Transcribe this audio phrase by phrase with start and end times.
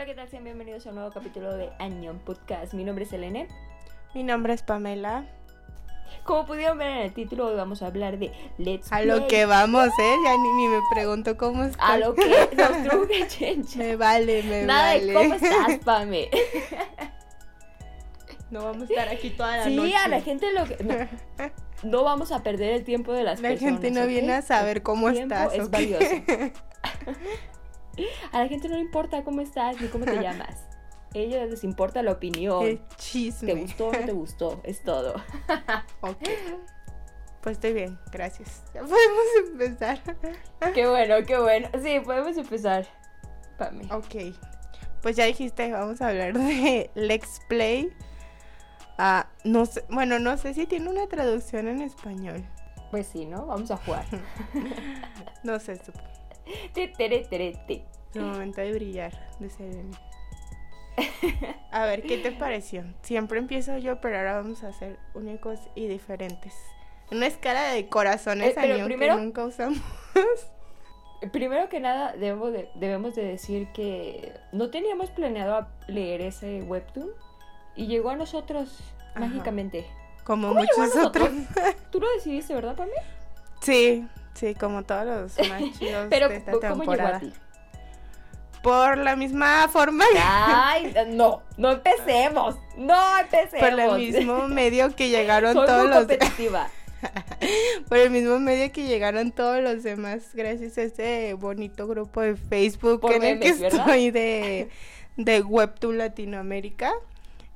[0.00, 0.30] Hola, ¿qué tal?
[0.30, 2.72] Sean bienvenidos a un nuevo capítulo de Añón Podcast.
[2.72, 3.48] Mi nombre es Elene.
[4.14, 5.26] Mi nombre es Pamela.
[6.24, 9.44] Como pudieron ver en el título, hoy vamos a hablar de Let's A lo que
[9.44, 10.14] vamos, ¿eh?
[10.24, 11.82] Ya ni, ni me pregunto cómo estás.
[11.90, 12.24] A lo que
[12.56, 13.78] nos truje chencha.
[13.78, 15.04] Me vale, me Nada vale.
[15.04, 16.30] de cómo estás, Pame.
[18.50, 19.96] No vamos a estar aquí toda la Sí, noche.
[19.96, 20.82] a la gente lo que...
[20.82, 21.50] No,
[21.82, 23.82] no vamos a perder el tiempo de las La personas.
[23.82, 25.70] gente no viene a saber cómo El estás, es ¿ok?
[25.70, 26.06] valioso.
[28.32, 30.66] A la gente no le importa cómo estás ni cómo te llamas.
[31.14, 32.64] A ellos les importa la opinión.
[32.64, 33.54] El chisme.
[33.54, 34.60] ¿Te gustó o no te gustó?
[34.64, 35.14] Es todo.
[36.00, 36.18] Ok.
[37.40, 38.62] Pues estoy bien, gracias.
[38.74, 39.98] Ya podemos empezar.
[40.74, 41.70] Qué bueno, qué bueno.
[41.82, 42.86] Sí, podemos empezar.
[43.56, 43.84] Pame.
[43.90, 44.36] Ok.
[45.00, 47.94] Pues ya dijiste, vamos a hablar de Lex Play.
[48.98, 52.44] Ah, no sé, bueno, no sé si tiene una traducción en español.
[52.90, 53.46] Pues sí, ¿no?
[53.46, 54.04] Vamos a jugar.
[55.42, 55.92] No sé, su,
[58.12, 59.96] Su momento de brillar de Selene.
[61.70, 62.84] A ver, ¿qué te pareció?
[63.02, 66.54] Siempre empiezo yo, pero ahora vamos a hacer únicos y diferentes.
[67.12, 69.78] Una escala de corazones Eh, pero añón primero- que nunca usamos.
[71.32, 76.62] Primero que nada, debemos de, debemos de decir que no teníamos planeado a leer ese
[76.62, 77.10] webtoon
[77.76, 78.78] y llegó a nosotros
[79.10, 79.20] Ajá.
[79.20, 79.86] mágicamente.
[80.24, 81.28] Como ¿Cómo llegó a muchos otros.
[81.90, 82.92] Tú lo decidiste, ¿verdad, Pame?
[83.60, 85.04] Sí, sí, como todos
[85.38, 87.20] los más chidos Pero, de esta ¿cómo llegó a temporada.
[87.20, 87.32] ti?
[88.62, 92.56] Por la misma forma, Ay, no, no empecemos.
[92.76, 93.70] No empecemos.
[93.70, 96.68] por el mismo medio que llegaron Soy todos muy los competitiva.
[97.88, 102.36] por el mismo medio que llegaron todos los demás gracias a este bonito grupo de
[102.36, 104.68] Facebook Por en el que estoy de
[105.16, 106.92] de Webtoon Latinoamérica.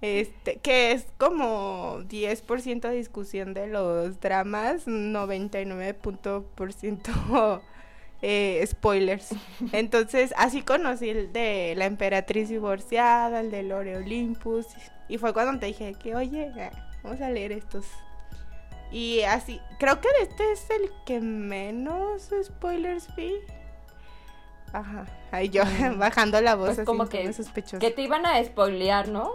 [0.01, 6.45] Este, que es como 10% de discusión de los dramas, 99%
[8.27, 9.35] eh, spoilers.
[9.73, 14.67] Entonces, así conocí el de La Emperatriz Divorciada, el de Lore Olympus.
[15.09, 16.71] Y fue cuando te dije que, oye, ah,
[17.03, 17.85] vamos a leer estos.
[18.91, 23.35] Y así, creo que este es el que menos spoilers vi.
[24.73, 25.99] Ajá, ahí yo Mm.
[25.99, 27.79] bajando la voz Pues así como que- sospechosa.
[27.79, 29.31] Que te iban a spoilear, ¿no?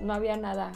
[0.00, 0.72] No había nada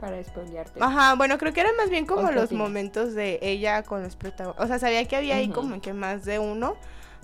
[0.00, 0.78] para spoilearte.
[0.80, 4.02] Ajá, bueno, creo que era más bien como ¿O qué los momentos de ella con
[4.02, 4.64] los protagonistas.
[4.64, 6.76] O sea, sabía que había ahí como que más de uno.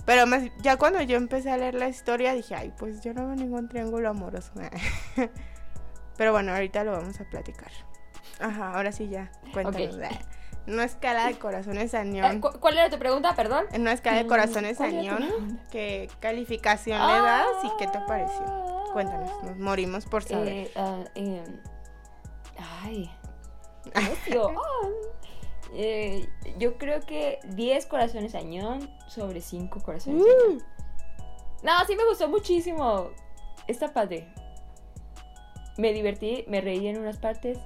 [0.05, 3.25] Pero más, ya cuando yo empecé a leer la historia dije, ay, pues yo no
[3.27, 4.51] veo ningún triángulo amoroso.
[6.17, 7.71] pero bueno, ahorita lo vamos a platicar.
[8.39, 9.95] Ajá, ahora sí ya, cuéntanos.
[9.95, 10.03] Ok.
[10.67, 12.41] En una escala de corazones Eh, añón.
[12.41, 13.65] ¿cu- ¿Cuál era tu pregunta, perdón?
[13.71, 15.63] En una escala de Mm, corazones ¿cuál era tu añón, pregunta?
[15.71, 18.45] ¿qué calificación le das y qué te pareció?
[18.93, 20.47] Cuéntanos, nos morimos por saber.
[20.53, 21.61] Eh, ah, em,
[22.83, 23.11] ay.
[25.77, 26.27] Eh,
[26.57, 30.57] yo creo que 10 corazones añón sobre 5 corazones añón.
[30.57, 30.61] Uh,
[31.63, 33.09] No, sí me gustó muchísimo.
[33.67, 34.27] Está padre.
[35.77, 37.57] Me divertí, me reí en unas partes.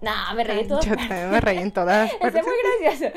[0.00, 2.44] No, me reí en todas yo también me reí en todas Está partes.
[2.44, 3.14] muy gracioso.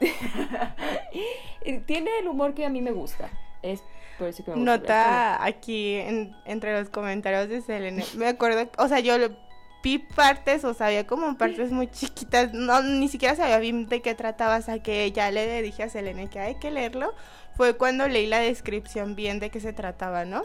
[1.86, 3.28] Tiene el humor que a mí me gusta.
[3.62, 3.82] Es
[4.18, 4.72] por eso que me gusta.
[4.78, 8.04] Nota aquí en- entre los comentarios de Selene.
[8.16, 9.36] Me acuerdo, o sea, yo lo-
[9.82, 12.52] vi partes o sabía como partes muy chiquitas.
[12.52, 14.58] No, ni siquiera sabía bien de qué trataba.
[14.58, 17.14] O sea, que ya le dije a Selene que hay que leerlo.
[17.56, 20.44] Fue cuando leí la descripción bien de qué se trataba, ¿no?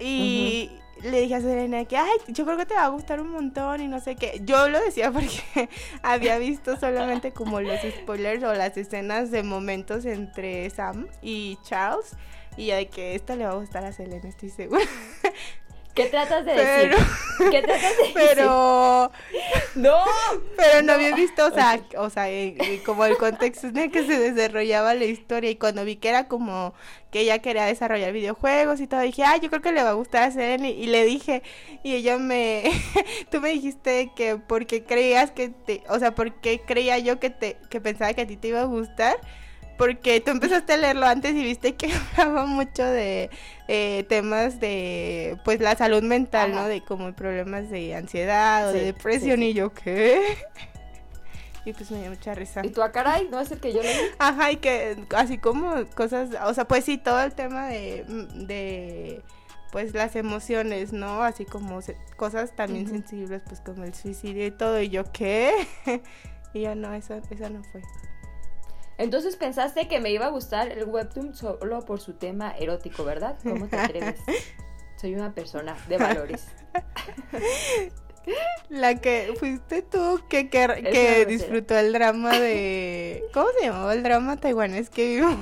[0.00, 0.70] Y
[1.02, 3.80] le dije a Selena que, ay, yo creo que te va a gustar un montón
[3.80, 4.40] y no sé qué.
[4.44, 5.68] Yo lo decía porque
[6.02, 12.16] había visto solamente como los spoilers o las escenas de momentos entre Sam y Charles.
[12.56, 14.84] Y ya de que esta le va a gustar a Selena, estoy segura.
[15.98, 17.06] ¿Qué tratas de Pero, decir?
[17.50, 18.14] ¿Qué tratas de decir?
[18.14, 19.10] pero,
[19.74, 19.98] ¡No!
[20.56, 23.90] pero no había visto, o sea, o sea, eh, eh, como el contexto en el
[23.90, 25.50] que se desarrollaba la historia.
[25.50, 26.72] Y cuando vi que era como
[27.10, 29.94] que ella quería desarrollar videojuegos y todo, dije, ay, yo creo que le va a
[29.94, 30.68] gustar a Selena.
[30.68, 31.42] Y, y le dije,
[31.82, 32.64] y ella me,
[33.30, 37.56] tú me dijiste que porque creías que te, o sea, porque creía yo que te,
[37.70, 39.16] que pensaba que a ti te iba a gustar.
[39.78, 43.30] Porque tú empezaste a leerlo antes y viste que hablaba mucho de
[43.68, 46.62] eh, temas de, pues, la salud mental, Ajá.
[46.62, 46.68] ¿no?
[46.68, 49.46] De como problemas de ansiedad o Sí, de depresión sí.
[49.46, 50.20] y yo, ¿qué?
[51.64, 52.62] Y pues me dio mucha risa.
[52.64, 53.28] ¿Y tú a caray?
[53.30, 53.94] ¿No es el que yo leí?
[54.18, 58.04] Ajá, y que así como cosas, o sea, pues sí, todo el tema de,
[58.36, 59.22] de
[59.70, 61.22] pues las emociones, ¿no?
[61.22, 65.52] Así como se- cosas también sensibles, pues como el suicidio y todo, y yo, ¿qué?
[66.54, 67.82] y yo, no, esa, esa no fue.
[68.98, 73.36] Entonces pensaste que me iba a gustar el webtoon solo por su tema erótico, ¿verdad?
[73.42, 74.20] ¿Cómo te atreves?
[75.00, 76.48] Soy una persona de valores.
[78.68, 83.24] La que fuiste tú que, que, disfrutó el drama de...
[83.32, 85.38] ¿Cómo se llamaba el drama taiwanés que vimos?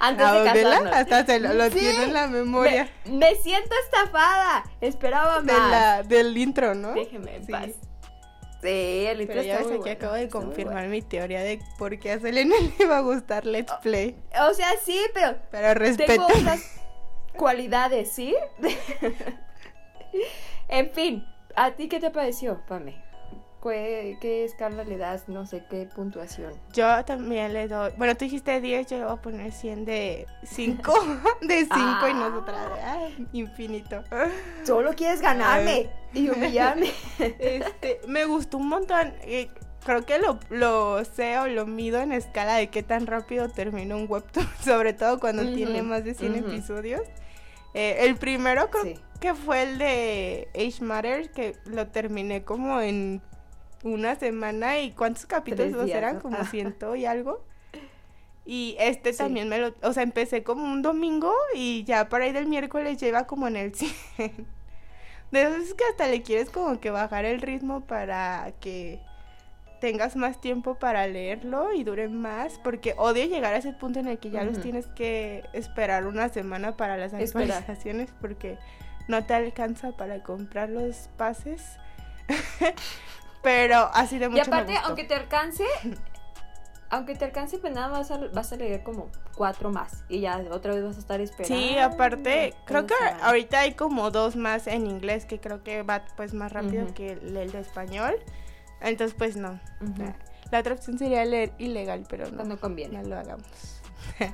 [0.00, 0.70] Antes ¿A de Odela?
[0.70, 0.92] casarnos.
[0.94, 1.78] Hasta se lo, lo Sí.
[1.78, 4.64] tiene en la memoria Me, me siento estafada.
[4.80, 5.70] Esperaba de más.
[5.70, 6.92] la, del intro, ¿no?
[6.92, 7.52] Déjeme en Sí.
[7.52, 7.68] paz.
[8.66, 11.96] Sí, el intro Pero ya ves, aquí bueno, acabo de confirmar mi teoría de por
[12.00, 14.16] qué a Selena le iba a gustar Let's Play.
[14.48, 16.12] O sea, sí, pero Pero respeto.
[16.12, 16.80] tengo otras
[17.36, 18.34] cualidades, ¿sí?
[20.68, 21.24] en fin,
[21.54, 23.05] ¿a ti qué te pareció, Pame?
[23.70, 25.28] ¿Qué, ¿Qué escala le das?
[25.28, 26.52] No sé qué puntuación.
[26.72, 27.92] Yo también le doy.
[27.96, 30.92] Bueno, tú dijiste 10, yo le voy a poner 100 de 5.
[31.42, 32.12] de 5 y Ah.
[32.14, 34.02] nosotras de ah, infinito.
[34.64, 36.90] Solo quieres ganarme y humillarme.
[37.18, 39.14] Este, me gustó un montón.
[39.22, 39.48] eh,
[39.84, 43.94] creo que lo, lo sé o lo mido en escala de qué tan rápido termina
[43.96, 46.50] un webtoon, sobre todo cuando tiene más de 100 ujú.
[46.50, 47.02] episodios.
[47.74, 48.94] Eh, el primero creo Sí.
[49.20, 53.20] que fue el de Age Matters, que lo terminé como en
[53.82, 54.80] una semana.
[54.80, 56.20] ¿Y cuántos capítulos días, eran?
[56.20, 57.44] Como ciento y algo.
[58.44, 59.18] Y este Sí.
[59.18, 59.74] también me lo...
[59.82, 63.56] O sea, empecé como un domingo y ya para ir del miércoles lleva como en
[63.56, 63.92] el 100.
[65.32, 69.00] De eso es que hasta le quieres como que bajar el ritmo para que
[69.80, 74.06] tengas más tiempo para leerlo y dure más, porque odio llegar a ese punto en
[74.06, 78.56] el que ya los tienes que esperar una semana para las actualizaciones porque
[79.08, 81.62] no te alcanza para comprar los pases.
[83.42, 84.88] Pero así de mucho Y aparte, me gustó.
[84.88, 85.64] aunque te alcance,
[86.90, 90.04] aunque te alcance, pues nada vas a, vas a leer como cuatro más.
[90.08, 91.56] Y ya otra vez vas a estar esperando.
[91.66, 96.04] Sí, aparte, creo que ahorita hay como dos más en inglés que creo que va
[96.16, 98.14] pues más rápido que el, el de español.
[98.80, 99.58] Entonces, pues no.
[100.50, 102.98] La otra opción sería leer ilegal, pero no, Cuando conviene.
[103.02, 103.80] no lo hagamos.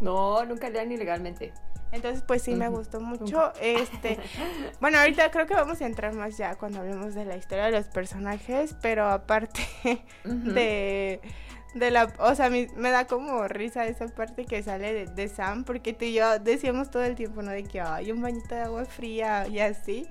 [0.00, 1.52] No, nunca lean ilegalmente.
[1.92, 3.52] Entonces, pues sí, me gustó mucho.
[3.60, 4.18] Este,
[4.80, 7.72] bueno, ahorita creo que vamos a entrar más ya cuando hablemos de la historia de
[7.72, 9.60] los personajes, pero aparte
[10.24, 11.20] de,
[11.74, 15.28] de la, o sea, mi- me da como risa esa parte que sale de, de
[15.28, 17.50] Sam, porque tú y yo decíamos todo el tiempo, ¿no?
[17.50, 20.06] De que hay un bañito de agua fría y así.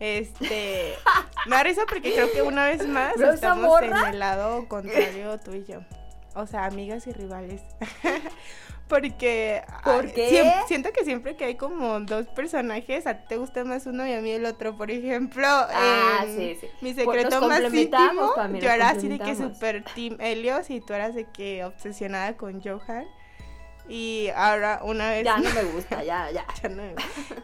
[0.00, 0.94] Este,
[1.46, 5.54] me da risa porque creo que una vez más estamos en el lado contrario tú
[5.54, 5.82] y yo.
[6.34, 7.60] O sea, amigas y rivales.
[8.88, 10.52] Porque ¿Por ay, qué?
[10.66, 14.12] siento que siempre que hay como dos personajes, a ti te gusta más uno y
[14.12, 14.76] a mí el otro.
[14.76, 16.66] Por ejemplo, Ah, en sí, sí.
[16.82, 20.80] mi Pues secreto nos más íntimo, yo era así de que super team Helios y
[20.80, 23.06] tú eras de que obsesionada con Johan.
[23.88, 26.44] Y ahora una vez Ya no me gusta, ya, ya.
[26.62, 26.94] ya no me-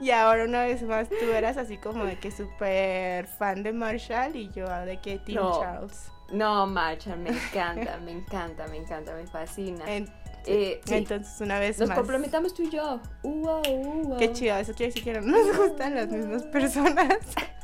[0.00, 4.37] Y ahora una vez más tú eras así como de que súper fan de Marshall
[4.37, 5.61] y yo de que Team No.
[5.61, 6.11] Charles.
[6.31, 9.82] No, Marshall, me encanta, me encanta, me encanta, me fascina.
[9.90, 10.12] En-
[10.50, 11.98] Eh, sí, Entonces una vez nos más.
[11.98, 13.00] complementamos tú y yo.
[13.22, 14.16] Uwa, uwa.
[14.16, 17.18] Qué chido, eso quiere decir que no nos gustan las mismas personas.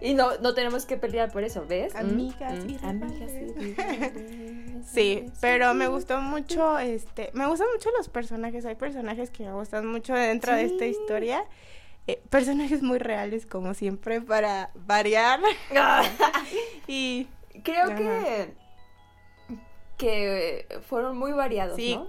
[0.00, 1.92] Y no, no tenemos que pelear por eso, ¿ves?
[1.92, 4.84] Mm, Amigas mm, y amigas y.
[4.84, 9.52] Sí, pero me gustó mucho, este, me gustan mucho los personajes, hay personajes que me
[9.52, 11.44] gustan mucho dentro de esta historia,
[12.06, 15.40] eh, personajes muy reales como siempre para variar
[16.86, 17.26] y
[17.64, 18.54] Creo que
[19.98, 21.96] que fueron muy variados, Sí.
[21.96, 22.06] ¿no?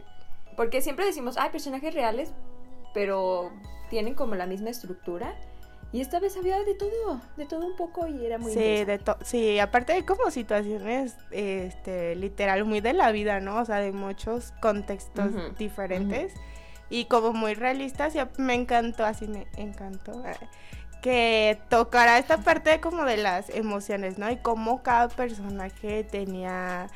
[0.55, 2.31] Porque siempre decimos, hay personajes reales,
[2.93, 3.51] pero
[3.89, 5.35] tienen como la misma estructura.
[5.91, 9.01] Y esta vez había de todo, de todo un poco y era muy sí, de
[9.23, 13.57] sí, aparte hay como situaciones, este, literal muy de la vida, ¿no?
[13.59, 16.33] O sea, de muchos contextos Ujú, diferentes
[16.91, 20.23] y como muy realistas y me encantó, así me encantó.
[20.25, 20.35] eh,
[21.01, 24.29] que tocara esta parte como de las emociones, ¿no?
[24.29, 26.87] Y cómo cada personaje tenía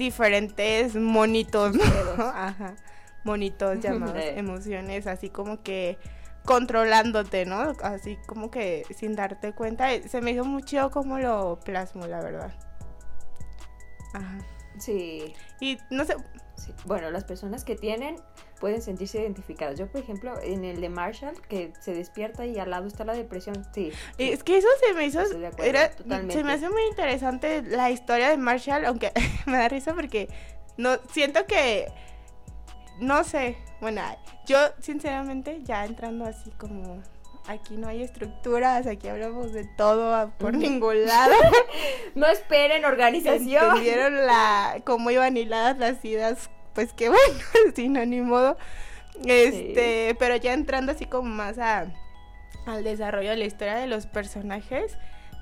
[0.00, 1.82] diferentes monitos, ¿no?
[2.18, 2.74] Ajá.
[3.22, 5.98] Monitos llamados emociones, así como que
[6.44, 7.74] controlándote, ¿no?
[7.82, 9.92] Así como que sin darte cuenta.
[9.92, 12.52] Eh, Se me hizo mucho como lo plasmo, la verdad.
[14.14, 14.38] Ajá.
[14.78, 16.16] Sí, Y no sé,
[16.56, 16.72] sí.
[16.86, 18.16] Bueno, las personas que tienen
[18.60, 19.78] pueden sentirse identificadas.
[19.78, 23.14] Yo, por ejemplo, en el de Marshall, que se despierta y al lado está la
[23.14, 23.90] depresión, sí.
[24.18, 25.20] es que eso se me hizo.
[25.20, 26.34] Acuerdo, Era, totalmente.
[26.34, 29.12] se me hace muy interesante la historia de Marshall, aunque
[29.46, 30.28] me da risa porque
[30.76, 31.88] no siento que.
[33.00, 33.56] No sé.
[33.80, 34.02] Bueno,
[34.46, 37.02] yo sinceramente, ya entrando así como.
[37.46, 41.34] Aquí no hay estructuras, aquí hablamos de todo por ningún lado.
[42.14, 43.64] No esperen organización.
[43.68, 47.38] Entendieron la cómo iban hiladas las ideas, pues qué bueno,
[47.74, 48.56] sin ni modo.
[49.24, 51.86] Este, pero ya entrando así como más a,
[52.66, 54.96] al desarrollo de la historia de los personajes,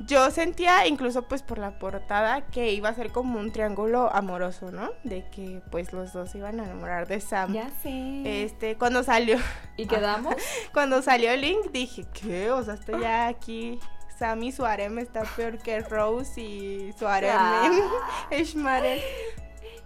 [0.06, 4.70] yo sentía incluso pues por la portada que iba a ser como un triángulo amoroso,
[4.70, 4.90] ¿no?
[5.04, 7.52] De que pues los dos se iban a enamorar de Sam.
[7.52, 8.42] Ya sé.
[8.44, 9.38] Este, cuando salió,
[9.76, 10.34] ¿Y quedamos?
[10.72, 12.50] cuando salió Link dije, ¿qué?
[12.50, 13.78] O sea, estoy ya aquí.
[14.18, 17.70] Sam y su harem está peor que Rose y su harem Ah.
[18.30, 19.00] en Ishmael.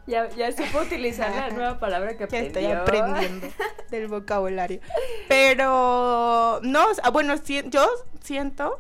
[0.07, 2.49] Ya, ya supo utilizar la nueva palabra que aprendió.
[2.49, 3.47] estoy aprendiendo
[3.91, 4.81] del vocabulario.
[5.29, 7.87] Pero, no, bueno, si- yo
[8.21, 8.79] siento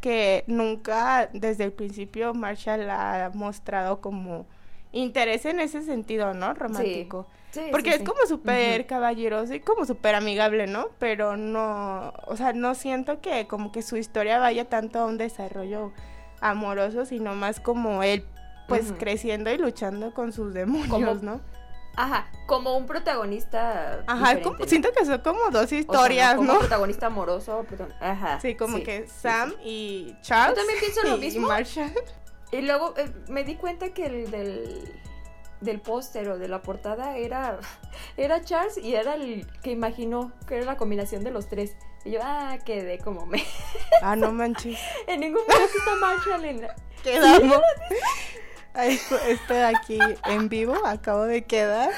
[0.00, 4.46] que nunca desde el principio Marshall ha mostrado como
[4.92, 6.54] interés en ese sentido, ¿no?
[6.54, 7.26] Romántico.
[7.50, 8.04] Sí, Porque sí, es sí.
[8.04, 10.88] como súper caballeroso y como súper amigable, ¿no?
[10.98, 15.16] Pero no, o sea, no siento que como que su historia vaya tanto a un
[15.16, 15.92] desarrollo
[16.40, 18.24] amoroso, sino más como él,
[18.68, 21.40] pues, creciendo y luchando con sus demonios, Como- ¿no?
[21.98, 24.02] Ajá, como un protagonista.
[24.06, 24.64] Ajá, diferente, como- ¿no?
[24.66, 26.58] siento que son como dos O sea, historias, como ¿no?
[26.58, 27.64] protagonista amoroso.
[27.64, 28.38] protagon- Ajá.
[28.40, 29.56] Sí, como sí, que Sam sí.
[29.64, 30.56] y Charles.
[30.58, 31.48] Yo también pienso lo y mismo.
[31.48, 31.92] Marshall.
[32.52, 35.00] Y luego eh, me di cuenta que el del,
[35.62, 37.58] del póster o de la portada era,
[38.18, 41.76] era Charles y era el que imaginó que era la combinación de los tres.
[42.04, 43.42] Y yo, ah, quedé como me.
[44.02, 44.78] Ah, no manches.
[45.06, 46.68] en ningún momento está Marshall en
[47.02, 47.60] Quedamos.
[48.76, 51.90] Ay, esto, esto de aquí en vivo acabo de quedar.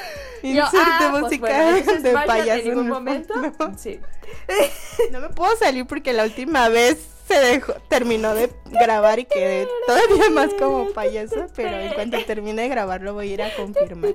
[0.42, 2.60] Yo, Insert ah, de pues música bueno, de payaso.
[2.70, 3.34] En en momento.
[3.58, 3.78] fondo.
[3.78, 4.00] Sí.
[5.10, 9.66] No me puedo salir porque la última vez se dejó, terminó de grabar y quedé
[9.86, 13.54] todavía más como payaso, pero en cuanto termine de grabar lo voy a ir a
[13.54, 14.14] confirmar.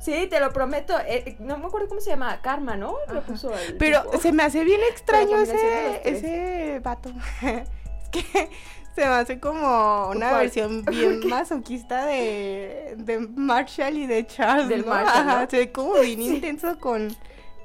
[0.00, 0.98] Sí, te lo prometo.
[1.06, 2.40] eh, no me acuerdo cómo se llama.
[2.42, 2.94] Karma, ¿no?
[3.10, 4.20] Lo puso el Pero tipo.
[4.20, 7.10] se me hace bien extraño ese, ese vato.
[7.42, 8.50] es que
[8.94, 10.40] se me hace como una ¿Cuál?
[10.42, 14.68] versión bien masoquista de, de Marshall y de Charles.
[14.68, 14.86] Del ¿no?
[14.88, 15.32] Marshall, ¿no?
[15.32, 17.14] Ajá, se ve como bien intenso con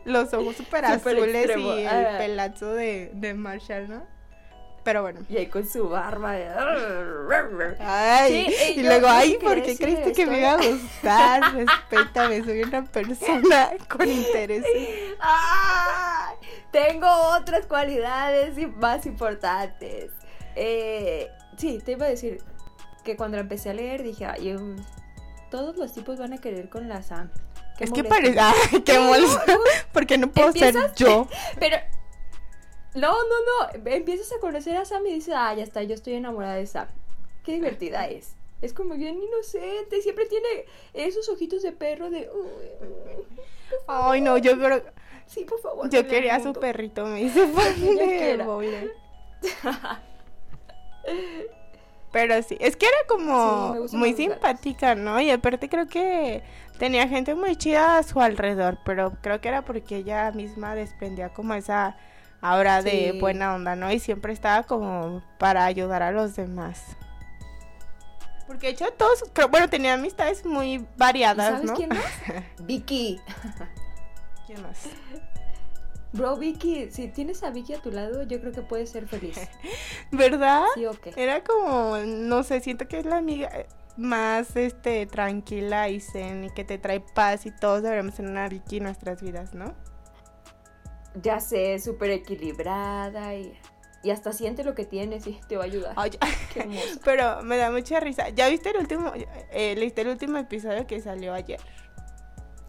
[0.05, 4.19] los ojos súper Súper azules extremo, y el pelazo de, de Marshall, ¿no?
[4.83, 5.19] Pero bueno.
[5.29, 6.39] Y ahí con su barba.
[6.39, 6.49] eh,
[7.79, 11.53] Ay, Sí, eh, y luego, ay, ¿por qué creíste que me iba a gustar?
[11.53, 14.65] Respétame, soy una persona con intereses.
[15.19, 16.33] ¡Ah!
[16.71, 17.07] Tengo
[17.37, 20.11] otras cualidades y más importantes.
[20.55, 22.41] Eh, sí, te iba a decir
[23.03, 24.59] que cuando la empecé a leer dije, ay, yo-
[25.51, 27.31] todos los tipos van a querer con la Sam.
[27.77, 28.53] Qué Es que parece, ay,
[28.85, 29.59] qué no, molesto, no,
[29.93, 31.27] porque no puedo ser yo.
[31.59, 31.77] Pero.
[32.95, 33.91] No, no, no.
[33.91, 36.87] Empiezas a conocer a Sam y dices, ah, ya está, yo estoy enamorada de Sam.
[37.45, 38.33] Qué divertida es.
[38.61, 40.01] Es como bien inocente.
[40.01, 40.47] Siempre tiene
[40.93, 42.29] esos ojitos de perro de.
[42.29, 43.25] "Uy,
[43.87, 44.83] Ay, no, yo creo,
[45.27, 45.89] Sí, por favor.
[45.89, 46.59] yo quería a su mundo".
[46.59, 47.45] perrito, me hizo
[52.11, 55.21] Pero sí, es que era como muy simpática, ¿no?
[55.21, 56.43] Y aparte creo que
[56.79, 61.29] tenía gente muy chida a su alrededor, pero creo que era porque ella misma desprendía
[61.29, 61.97] como esa
[62.41, 63.91] aura de buena onda, ¿no?
[63.91, 66.83] Y siempre estaba como para ayudar a los demás.
[68.47, 71.75] Porque de hecho todos, creo, bueno, tenía amistades muy ¿Y variadas, ¿Sabes ¿no?
[71.75, 72.03] quién más?
[72.61, 73.21] Vicky.
[74.47, 74.89] ¿Quién más?
[76.11, 79.37] Bro, Vicky, si tienes a Vicky a tu lado, yo creo que puedes ser feliz.
[80.11, 80.63] ¿Verdad?
[80.73, 81.13] ¿Sí o qué?
[81.15, 86.45] Era como, no sé, siento que es la amiga eh, más este tranquila y zen
[86.45, 89.75] y que te trae paz y todos deberíamos tener una Vicky en nuestras vidas, ¿no?
[91.21, 93.55] Ya sé, súper equilibrada y,
[94.01, 95.93] y hasta siente lo que tienes y te va a ayudar.
[95.95, 96.11] Ay,
[96.53, 96.67] Qué
[97.03, 98.29] pero me da mucha risa.
[98.29, 99.11] ¿Ya viste el último,
[99.51, 101.59] eh, leíste el último episodio que salió ayer?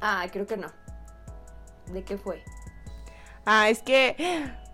[0.03, 0.69] Ah, creo que no.
[1.93, 2.43] ¿De qué fue?
[3.45, 4.17] Ah, es que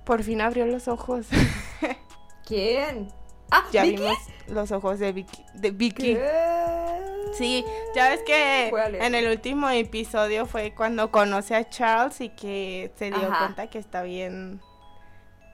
[0.04, 1.26] por fin abrió los ojos.
[2.46, 3.08] ¿Quién?
[3.50, 3.96] Ah, ya ¿Vicky?
[3.96, 4.16] vimos
[4.48, 5.44] los ojos de Vicky.
[5.54, 6.14] De Vicky.
[6.14, 6.30] ¿Qué?
[7.34, 12.92] Sí, ya ves que en el último episodio fue cuando conoce a Charles y que
[12.96, 13.38] se dio Ajá.
[13.38, 14.60] cuenta que está bien,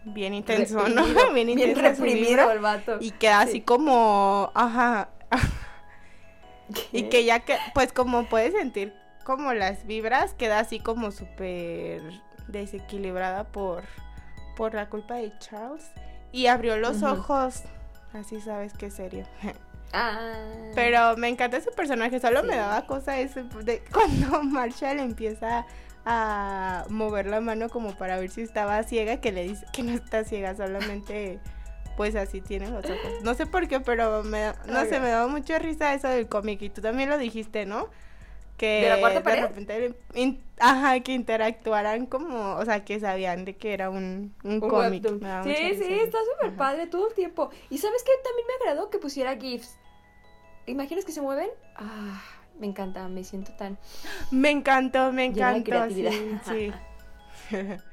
[0.04, 1.02] bien intenso, ¿no?
[1.34, 2.98] Bien bien reprimido vibra, el vato.
[3.00, 3.60] y queda así Sí.
[3.62, 5.08] como, ajá,
[6.92, 12.02] y que ya que, pues como puedes sentir como las vibras, queda así como súper
[12.52, 13.82] desequilibrada por,
[14.56, 15.90] por la culpa de Charles
[16.30, 17.62] y abrió los ojos,
[18.12, 19.24] así sabes que es serio.
[19.94, 20.32] Ah.
[20.74, 25.66] Pero me encanta ese personaje, solo me daba cosa ese de cuando Marshall empieza
[26.06, 29.92] a mover la mano como para ver si estaba ciega, que le dice que no
[29.92, 31.40] está ciega, solamente
[31.98, 33.22] pues así tiene los ojos.
[33.22, 35.02] No sé por qué, pero me da- no sé, Ok.
[35.02, 37.90] me daba mucha risa eso del cómic y tú también lo dijiste, ¿no?
[38.62, 39.42] Que ¿De la cuarta pared?
[39.42, 44.52] repente in- ajá, que interactuaran como, o sea, que sabían de que era un, un
[44.52, 45.02] Un cómic.
[45.42, 47.50] Sí, sí, está súper padre todo el tiempo.
[47.70, 48.12] ¿Y sabes qué?
[48.22, 49.76] También me agradó que pusiera GIFs.
[50.66, 51.50] ¿Imaginas que se mueven?
[51.74, 52.22] Ah,
[52.60, 53.78] me encanta, me siento tan...
[54.30, 55.90] Me encantó, me de encantó.
[55.90, 56.72] Sí, sí.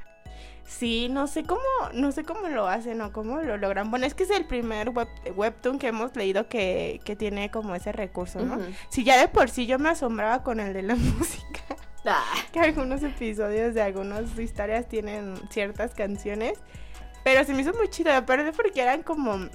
[0.70, 1.62] Sí, no sé cómo,
[1.94, 3.90] no sé cómo lo hacen o cómo lo logran.
[3.90, 7.74] Bueno, es que es el primer web, webtoon que hemos leído que, que tiene como
[7.74, 8.60] ese recurso, ¿no?
[8.90, 11.62] Si ya de por sí yo me asombraba con el de la música,
[12.06, 12.24] Ah,
[12.54, 16.54] que algunos episodios de algunas historias tienen ciertas canciones,
[17.24, 19.50] pero se me hizo muy chido, aparte porque eran como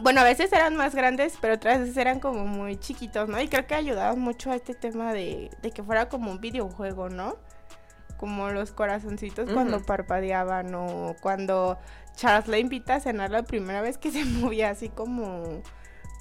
[0.00, 3.40] Bueno, a veces eran más grandes, pero otras veces eran como muy chiquitos, ¿no?
[3.40, 7.08] Y creo que ayudaba mucho a este tema de, de que fuera como un videojuego,
[7.10, 7.36] ¿no?
[8.22, 11.76] Como los corazoncitos cuando parpadeaban o cuando
[12.14, 15.42] Charles le invita a cenar la primera vez que se movía así como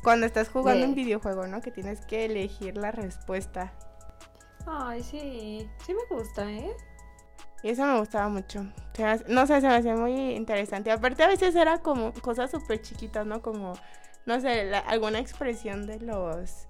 [0.02, 1.62] cuando estás jugando un videojuego, ¿no?
[1.62, 3.72] Que tienes que elegir la respuesta.
[4.66, 5.70] Ay, sí.
[5.86, 6.72] Sí me gusta, ¿eh?
[7.62, 8.66] Y eso me gustaba mucho.
[8.96, 10.90] Se me hace- no sé, se me hacía muy interesante.
[10.90, 13.44] Aparte a veces era como cosas súper chiquitas, ¿no?
[13.44, 13.74] Como,
[14.26, 16.68] no sé, la- alguna expresión de los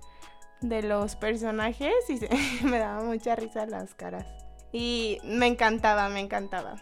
[0.60, 2.28] de los personajes y se-
[2.66, 4.26] me daba mucha risa las caras.
[4.72, 6.76] Y me encantaba, me encantaba.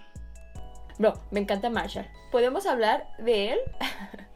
[0.97, 2.07] Bro, me encanta Marshall.
[2.31, 3.59] ¿Podemos hablar de él?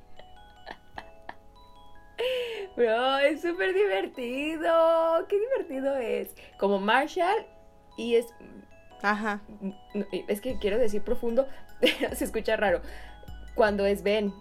[2.76, 5.26] Bro, es súper divertido.
[5.28, 6.30] Qué divertido es.
[6.58, 7.46] Como Marshall
[7.98, 8.28] y es...
[9.02, 9.42] Ajá.
[10.28, 11.48] Es que quiero decir profundo,
[11.80, 12.82] pero se escucha raro.
[13.56, 14.34] Cuando es Ben.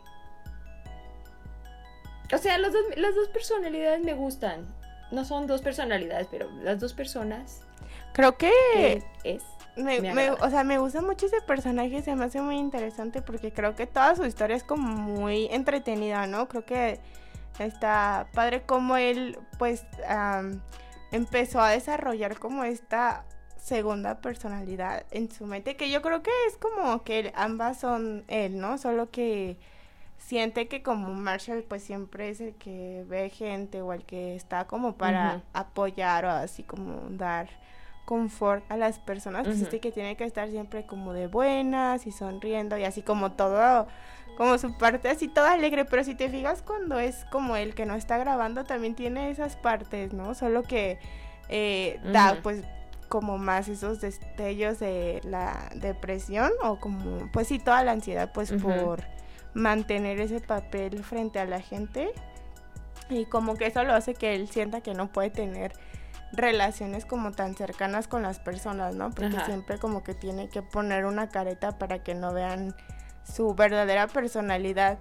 [2.33, 4.67] O sea, los dos- las dos personalidades me gustan.
[5.11, 7.67] No son dos personalidades, pero las dos personas
[8.13, 9.43] Creo que es.
[9.77, 10.47] me, me me- agrada.
[10.47, 13.87] o sea, me gusta mucho ese personaje, se me hace muy interesante porque creo que
[13.87, 16.49] toda su historia es como muy entretenida, ¿no?
[16.49, 17.01] Creo que
[17.59, 20.61] está padre como él, pues, am,
[21.11, 23.25] empezó a desarrollar como esta
[23.57, 28.59] segunda personalidad en su mente, que yo creo que es como que ambas son él,
[28.59, 28.77] ¿no?
[28.79, 29.59] Solo que
[30.19, 34.67] siente que como Marshall pues siempre es el que ve gente o el que está
[34.67, 37.49] como para apoyar o así como dar
[38.13, 42.13] confort a las personas, pues este que tiene que estar siempre como de buenas y
[42.13, 43.87] sonriendo y así como todo,
[44.37, 47.87] como su parte así toda alegre, pero si te fijas cuando es como el que
[47.87, 50.35] no está grabando también tiene esas partes, ¿no?
[50.35, 50.99] Solo que
[51.49, 52.65] eh, da pues
[53.09, 58.53] como más esos destellos de la depresión o como pues sí toda la ansiedad pues
[58.53, 59.05] por
[59.55, 62.13] mantener ese papel frente a la gente.
[63.09, 65.73] Y como que eso lo hace que él sienta que no puede tener
[66.33, 69.11] relaciones como tan cercanas con las personas, ¿no?
[69.11, 69.47] Porque Ajá.
[69.47, 72.75] siempre como que tiene que poner una careta para que no vean
[73.25, 74.99] su verdadera personalidad.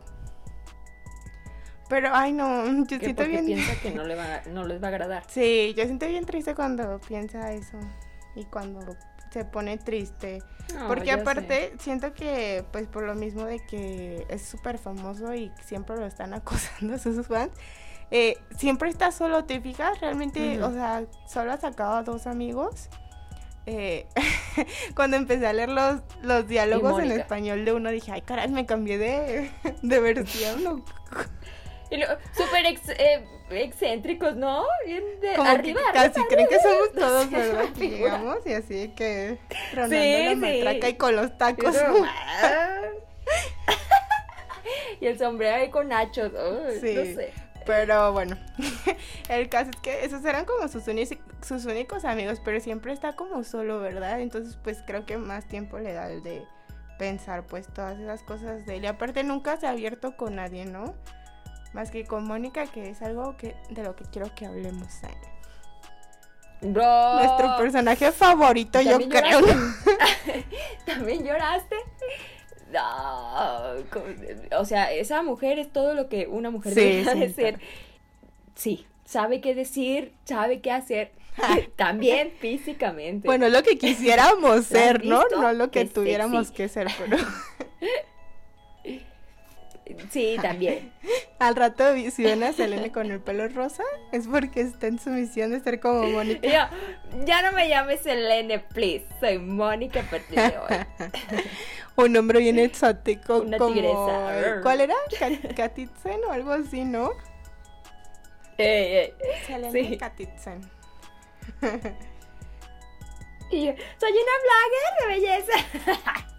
[1.90, 3.46] Pero, ay no, yo Que siento bien...
[3.46, 5.24] piensa que no, le va, a- no les va a agradar.
[5.28, 7.78] Sí, yo siento bien triste cuando piensa eso
[8.36, 8.96] y cuando
[9.32, 10.42] se pone triste.
[10.74, 11.20] No, Porque sé.
[11.22, 16.06] aparte siento que pues por lo mismo de que es súper famoso y siempre lo
[16.06, 17.52] están acosando sus fans,
[18.12, 20.00] eh, siempre está solo, ¿te fijas?
[20.02, 22.90] Realmente, o sea, solo ha sacado a dos amigos.
[23.66, 24.08] Eh,
[24.96, 28.66] cuando empecé a leer los, los diálogos en español de uno dije, ay caray, me
[28.66, 30.64] cambié de, de versión.
[30.64, 30.86] ¿no?
[32.36, 34.64] Súper ex- eh, excéntricos, ¿no?
[34.86, 37.66] Bien de Como arriba, que arriba, casi creen que somos todos, ¿verdad?
[37.78, 39.38] Que llegamos y así que
[39.72, 40.36] tronando Sí, la sí.
[40.38, 41.76] matraca y con los tacos.
[45.00, 46.32] Y el sombrero ahí con nachos.
[46.80, 46.94] Sí.
[46.96, 47.34] No sé.
[47.66, 48.38] Pero bueno,
[49.30, 50.84] el caso es que esos eran como sus,
[51.42, 54.20] sus únicos amigos, pero siempre está como solo, ¿verdad?
[54.20, 56.46] Entonces pues creo que más tiempo le da el de
[56.98, 58.84] pensar pues todas esas cosas de él.
[58.84, 60.96] Y aparte nunca se ha abierto con nadie, ¿no?
[61.74, 64.88] Más que con Mónica, que es algo que de lo que quiero que hablemos.
[66.62, 67.16] Bro.
[67.16, 69.40] Nuestro personaje favorito, yo ¿También creo.
[70.86, 71.76] ¿También lloraste?
[74.58, 77.60] O sea, esa mujer es todo lo que una mujer Sí, debería de ser.
[78.56, 81.12] Sí, sabe qué decir, sabe qué hacer.
[81.76, 83.26] También físicamente.
[83.28, 85.24] Bueno, lo que quisiéramos ser, ¿no?
[85.30, 86.58] No lo que tuviéramos sexy.
[86.64, 87.18] que ser, pero
[90.10, 90.94] Sí, también.
[91.40, 95.10] al rato si ven a Selene con el pelo rosa, es porque está en su
[95.10, 96.48] misión de ser como Mónica.
[96.48, 99.06] Yo, ya no me llames Selene, please.
[99.20, 101.10] Soy Mónica a partir de hoy.
[101.98, 103.74] Un nombre bien exótico Una como...
[103.74, 104.62] tigresa.
[104.64, 104.96] ¿Cuál era?
[105.20, 107.12] Kat- Katitzen o algo así, ¿no?
[108.58, 109.14] Ey, ey.
[109.46, 109.98] Selene Sí.
[109.98, 110.62] Katitzen.
[113.54, 115.54] Y yo, soy una blogger de belleza.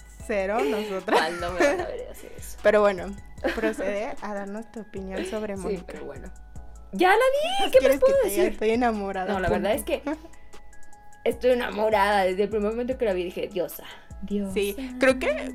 [0.27, 1.21] Cero, nosotras.
[1.21, 2.57] ¿Cuándo me van a ver hacer eso?
[2.63, 3.15] Pero bueno,
[3.55, 5.85] procede a darnos tu opinión sobre Sí, Mónica.
[5.89, 6.33] pero bueno.
[6.93, 8.43] Ya la vi, ¿qué ¿Quieres más puedo que diga?
[8.43, 8.53] decir?
[8.55, 9.31] Estoy enamorada.
[9.31, 9.63] No, la punto.
[9.63, 10.03] verdad es que
[11.25, 12.25] estoy enamorada.
[12.25, 13.85] Desde el primer momento que la vi dije, diosa.
[14.23, 14.55] Diosa.
[14.55, 15.53] Sí, creo que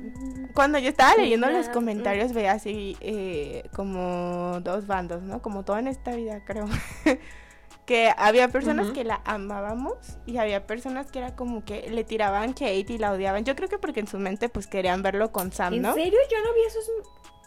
[0.54, 5.40] Cuando yo estaba leyendo los Una- comentarios veía así eh, como dos bandos, ¿no?
[5.40, 6.66] Como todo en esta vida, creo.
[7.86, 12.54] que había personas que la amábamos y había personas que era como que le tiraban
[12.60, 13.46] hate y la odiaban.
[13.46, 15.94] Yo creo que porque en su mente pues querían verlo con Sam, ¿En ¿no?
[15.94, 16.18] serio?
[16.30, 16.84] Yo no vi esos...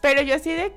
[0.00, 0.72] Pero yo así de...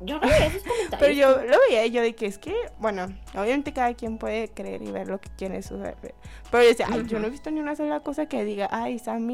[0.00, 0.98] Yo no vi esos comentarios.
[0.98, 4.48] Pero yo lo veía y yo de que es que, bueno, obviamente cada quien puede
[4.48, 7.52] creer y ver lo que quiere su Pero yo decía, ay, yo no he visto
[7.52, 9.30] ni una sola cosa que diga, ay, Sam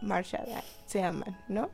[0.00, 1.70] Marshall ay, se aman, ¿no?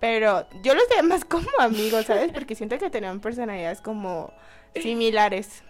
[0.00, 2.30] Pero yo los veía más como amigos, ¿sabes?
[2.32, 4.32] Porque siento que tenían personalidades como
[4.74, 5.62] similares.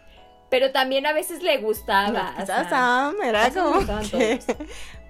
[0.50, 2.34] Pero también a veces le gustaba.
[2.38, 3.16] No, Sam.
[3.22, 4.40] Era como que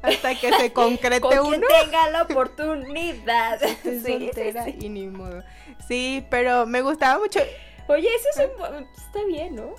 [0.02, 1.66] hasta que se concrete Con uno.
[1.66, 3.60] tenga la oportunidad.
[3.82, 4.78] Sí, sí, soltera sí.
[4.80, 5.42] y ni modo.
[5.88, 7.40] Sí, pero me gustaba mucho.
[7.88, 9.74] Oye, eso es un está bien, ¿no?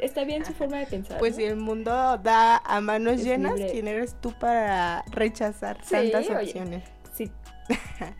[0.00, 1.18] Está bien su forma de pensar.
[1.18, 1.36] Pues ¿no?
[1.38, 3.72] si el mundo da a manos Es llenas, libre.
[3.72, 6.36] ¿quién eres tú para rechazar Sí, tantas oye.
[6.36, 6.84] opciones?
[7.14, 7.30] Sí.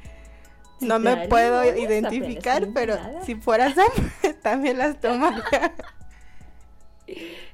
[0.80, 3.24] No me puedo identificar, pero nada.
[3.24, 3.88] si fuera Sam,
[4.42, 5.42] también las tomaría.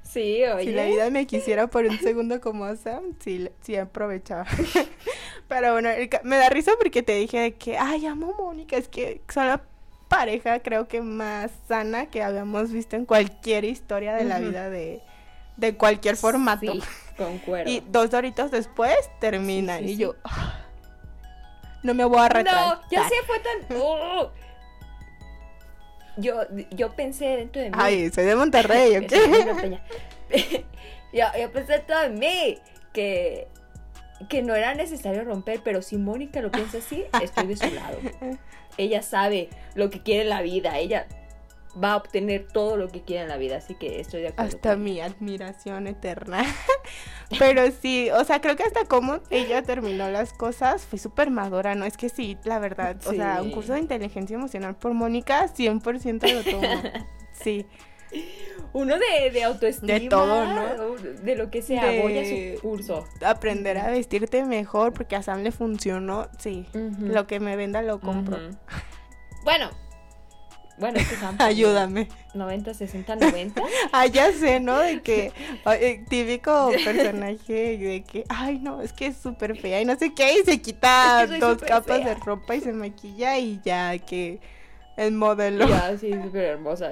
[0.03, 0.65] Sí, oye.
[0.67, 4.45] Si la vida me quisiera por un segundo como Sam, sí, sí aprovechaba.
[5.49, 8.77] Pero bueno, el me da risa porque te dije de que, ay, amo a Mónica,
[8.77, 9.63] es que son la
[10.09, 15.03] pareja creo que más sana que habíamos visto en cualquier historia de la vida de,
[15.57, 16.73] de cualquier formato.
[16.73, 16.83] Sí,
[17.17, 17.71] concuerdo.
[17.71, 20.61] Y dos doritos después terminan Sí, sí, y yo, "Ah,
[21.83, 22.77] no me voy a retractar.
[22.77, 23.79] No, yo sí fue tan.
[23.81, 24.31] ¡Oh!
[26.17, 27.77] Yo, yo pensé dentro de mí.
[27.79, 29.13] Ay, soy de Monterrey, ¿ok?
[31.13, 32.59] yo pensé dentro de mí
[32.93, 33.49] que,
[34.29, 37.99] que no era necesario romper, pero si Mónica lo piensa así, estoy de su lado.
[38.77, 41.07] Ella sabe lo que quiere en la vida, ella
[41.83, 44.57] va a obtener todo lo que quiere en la vida, así que estoy de acuerdo.
[44.57, 46.45] Hasta mi admiración eterna.
[47.39, 51.75] Pero sí, o sea, creo que hasta cómo ella terminó las cosas fue súper madura,
[51.75, 51.85] ¿no?
[51.85, 52.97] Es que sí, la verdad.
[53.07, 56.83] O sea, un curso de inteligencia emocional por Mónica, 100% lo tomo.
[57.33, 57.67] Sí.
[58.73, 59.93] Uno de, de autoestima.
[59.93, 60.95] De todo, ¿no?
[60.97, 62.25] De lo que sea, De- voy a
[62.57, 63.07] su curso.
[63.25, 66.29] Aprender a vestirte mejor porque a Sam le funcionó.
[66.39, 66.67] Sí.
[66.73, 68.37] Lo que me venda lo compro.
[69.45, 69.71] Bueno.
[70.77, 72.09] Bueno, es que Sam- Ayúdame.
[72.35, 73.63] 90, 60, 90.
[73.93, 74.77] Ah, ya sé, ¿no?
[74.81, 75.31] De que
[75.67, 80.13] eh, típico personaje de que, ay, no, es que es súper fea y no sé
[80.15, 82.09] qué, y se quita Es que soy dos capas fea.
[82.09, 84.41] de ropa y se maquilla y ya que
[84.97, 85.69] el modelo.
[85.69, 86.91] Ya, sí, súper hermosa.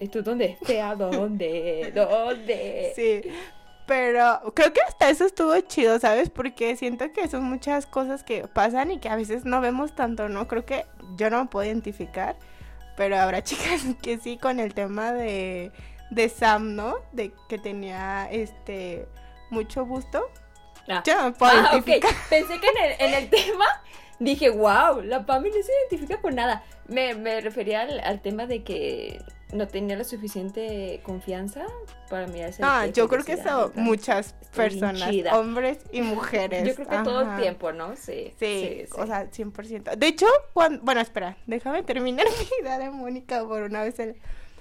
[0.00, 0.56] ¿Y tú dónde?
[0.62, 1.92] Fea, ¿dónde?
[1.94, 2.92] ¿Dónde?
[2.94, 3.22] Sí.
[3.86, 6.30] Pero creo que hasta eso estuvo chido, ¿sabes?
[6.30, 10.28] Porque siento que son muchas cosas que pasan y que a veces no vemos tanto,
[10.30, 10.48] ¿no?
[10.48, 12.34] Creo que yo no me puedo identificar,
[12.96, 15.70] pero habrá chicas que sí con el tema de,
[16.10, 16.96] de Sam, ¿no?
[17.12, 19.06] De que tenía este
[19.50, 20.30] mucho busto.
[20.88, 21.02] Ah.
[21.06, 21.86] Yo no me puedo Ah, ok.
[21.86, 22.12] identificar.
[22.30, 23.66] Pensé que en el, en el tema
[24.18, 26.62] dije, wow, la Pami no se identifica con nada.
[26.88, 29.20] Me, me refería al, al tema de que
[29.52, 31.64] no tenía la suficiente confianza
[32.10, 35.38] para mirarse Ah, yo creo que eso "Ah, no, muchas personas, chida".
[35.38, 36.66] hombres y mujeres.
[36.66, 37.40] Yo creo que todo el ajá.
[37.40, 37.94] tiempo, ¿no?
[37.96, 38.34] Sí.
[38.38, 39.94] Sí, o sea, 100%.
[39.96, 40.82] De hecho, cuando...
[40.82, 43.98] bueno, espera, déjame terminar mi idea de Mónica por una vez.
[44.00, 44.16] El...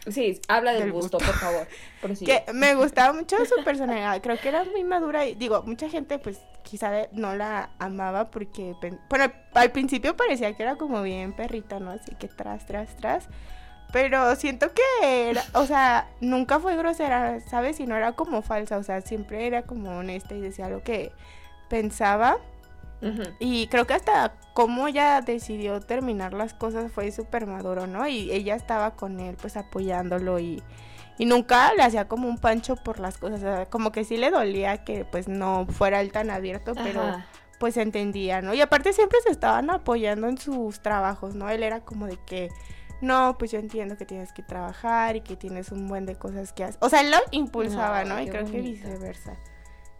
[0.10, 1.32] Sí, habla del, Del busto, busto.
[1.32, 1.68] por favor.
[2.26, 4.22] Que me gustaba mucho su personalidad.
[4.22, 8.76] Creo que era muy madura y digo, mucha gente pues quizá no la amaba porque,
[9.10, 11.91] bueno, al principio parecía que era como bien perrita, ¿no?
[11.91, 13.28] Así que tras, tras, tras.
[13.91, 17.80] Pero siento que, era, o sea, nunca fue grosera, ¿sabes?
[17.80, 21.12] Y no era como falsa, o sea, siempre era como honesta y decía lo que
[21.69, 22.38] pensaba.
[23.38, 28.08] Y creo que hasta cómo ella decidió terminar las cosas fue súper maduro, ¿no?
[28.08, 30.63] Y ella estaba con él, pues apoyándolo y,
[31.17, 33.39] y nunca le hacía como un pancho por las cosas.
[33.39, 37.02] O sea, como que sí le dolía que pues no fuera él tan abierto, pero
[37.02, 37.26] Ajá.
[37.60, 38.54] pues entendía, ¿no?
[38.54, 41.49] Y aparte siempre se estaban apoyando en sus trabajos, ¿no?
[41.49, 42.49] Él era como de que,
[43.02, 46.52] no, pues yo entiendo que tienes que trabajar y que tienes un buen de cosas
[46.54, 46.80] que hacer.
[46.82, 48.19] O sea, él lo impulsaba, ¿no?
[48.19, 49.38] Y creo que viceversa.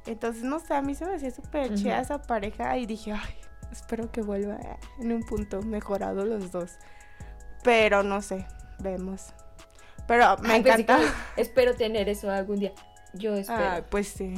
[0.06, 1.76] Entonces, no sé, a mí se me hacía súper Ujú.
[1.76, 3.36] chida esa pareja y dije, ay,
[3.72, 4.58] espero que vuelva
[5.00, 6.72] en un punto mejorado los dos.
[7.64, 8.46] Pero no sé,
[8.80, 9.34] vemos.
[10.08, 10.98] Pero me Ay, encanta.
[10.98, 11.04] que
[11.42, 12.74] espero tener eso algún día.
[13.14, 14.34] Yo espero Ah, pues sí.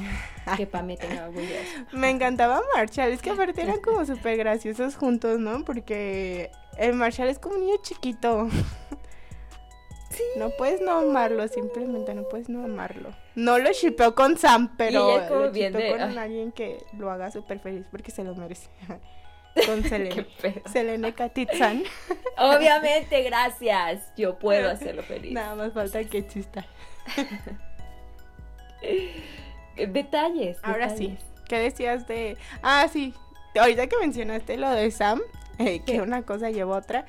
[0.57, 1.85] que Pame tenga algún día eso.
[1.97, 5.63] Me encantaba Marshall, es que aparte eran como súper graciosos juntos, ¿no?
[5.63, 8.49] Porque el Marshall es como un niño chiquito.
[10.37, 13.09] No puedes no amarlo, simplemente no puedes no amarlo.
[13.35, 16.17] No lo shipeo con Sam, pero lo de, con ay.
[16.17, 18.69] alguien que lo haga súper feliz porque se lo merece.
[19.65, 20.27] Con Selene.
[20.71, 21.83] Selene Katitsan.
[22.37, 24.11] Obviamente, gracias.
[24.17, 25.31] Yo puedo hacerlo feliz.
[25.31, 26.65] Nada más falta que exista.
[29.77, 30.57] Detalles.
[30.61, 31.17] Ahora sí.
[31.47, 32.37] ¿Qué decías de.?
[32.61, 33.13] Ah, sí.
[33.59, 35.21] Ahorita que mencionaste lo de Sam,
[35.59, 37.05] eh, que una cosa llevó a otra.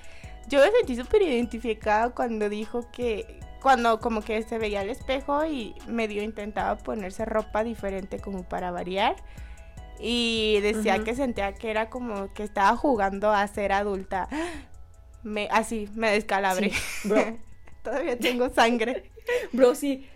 [0.48, 3.40] Yo me sentí súper identificada cuando dijo que.
[3.60, 8.70] Cuando como que se veía al espejo y medio intentaba ponerse ropa diferente como para
[8.70, 9.16] variar.
[10.00, 14.28] Y decía que sentía que era como que estaba jugando a ser adulta.
[15.22, 16.70] Me, así, me descalabré.
[16.70, 17.36] Sí, bro.
[17.82, 19.10] Todavía tengo sangre.
[19.52, 20.06] Bro, sí.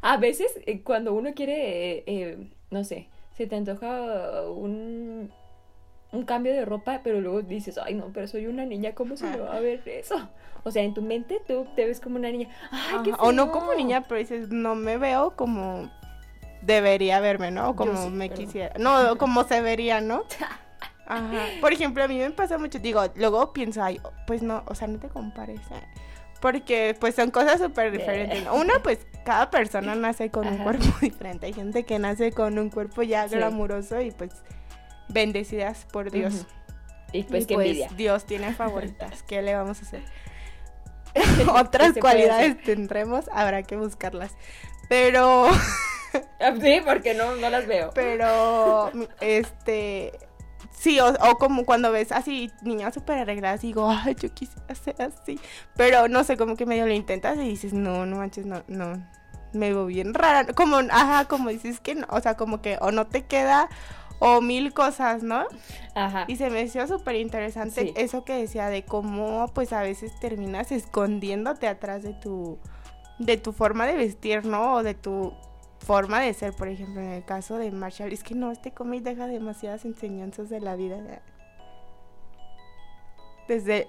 [0.00, 5.32] A veces eh, cuando uno quiere, eh, eh, no sé, se te antoja un
[6.10, 9.26] un cambio de ropa, pero luego dices, ay, no, pero soy una niña, ¿cómo se
[9.26, 10.16] me va a ver eso?
[10.64, 12.48] O sea, en tu mente tú te ves como una niña.
[12.70, 13.52] Ay, qué O no feo".
[13.52, 15.90] como niña, pero dices, no me veo como
[16.62, 17.70] debería verme, ¿no?
[17.70, 18.74] O como sí, me quisiera.
[18.78, 20.24] No, como se vería, ¿no?
[21.06, 21.46] Ajá.
[21.60, 24.88] Por ejemplo, a mí me pasa mucho, digo, luego pienso, ay, pues no, o sea,
[24.88, 25.60] no te compares.
[25.70, 25.82] ¿eh?
[26.40, 28.44] Porque pues son cosas súper diferentes.
[28.44, 28.54] ¿no?
[28.60, 31.46] Una, pues cada persona nace con un cuerpo diferente.
[31.46, 33.36] Hay gente que nace con un cuerpo ya Sí.
[33.36, 34.30] glamuroso y pues
[35.08, 36.44] bendecidas por Dios.
[37.12, 37.88] Y pues Y, qué envidia.
[37.96, 39.22] Dios tiene favoritas.
[39.22, 40.02] ¿Qué le vamos a hacer?
[41.14, 42.64] ¿Qué Otras cualidades hacer?
[42.64, 44.34] tendremos, habrá que buscarlas.
[44.90, 45.48] Pero,
[46.60, 47.90] Sí, porque no, no las veo.
[47.94, 48.90] pero,
[49.20, 50.12] este,
[50.70, 55.00] sí, o, o como cuando ves así niñas súper arregladas, digo, ay, yo quisiera ser
[55.02, 55.38] así.
[55.76, 59.02] Pero no sé, como que medio lo intentas y dices, no, no manches, no, no.
[59.52, 60.44] Me veo bien rara.
[60.54, 63.68] Como, ajá, como dices que no, o sea, como que o no te queda
[64.20, 65.44] o mil cosas, ¿no?
[65.94, 66.24] Ajá.
[66.28, 67.92] Y se me hizo súper interesante Sí.
[67.96, 72.58] eso que decía de cómo pues a veces terminas escondiéndote atrás de tu
[73.18, 74.74] de tu forma de vestir, ¿no?
[74.74, 75.32] O de tu
[75.78, 78.12] forma de ser, por ejemplo, en el caso de Marshall.
[78.12, 80.98] Es que no, este cómic deja demasiadas enseñanzas de la vida.
[83.46, 83.88] Desde,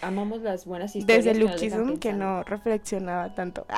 [0.00, 1.24] Amamos las buenas historias.
[1.24, 3.66] desde Lookism que no reflexionaba tanto.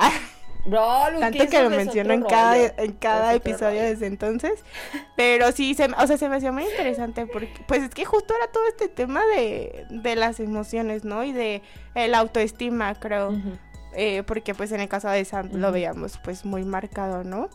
[0.65, 0.81] Bro,
[1.21, 2.73] tanto que lo menciono en cada, rollo.
[2.77, 3.83] en cada episodio rollo.
[3.83, 4.63] desde entonces.
[5.15, 8.33] Pero sí, se, o sea, se me hacía muy interesante porque, pues es que justo
[8.35, 11.23] era todo este tema de, de las emociones, ¿no?
[11.23, 11.61] Y de
[11.95, 13.29] el autoestima, creo.
[13.29, 13.57] Ujú.
[13.99, 17.49] Eh, porque pues en el caso de Sam lo veíamos pues muy marcado, ¿no?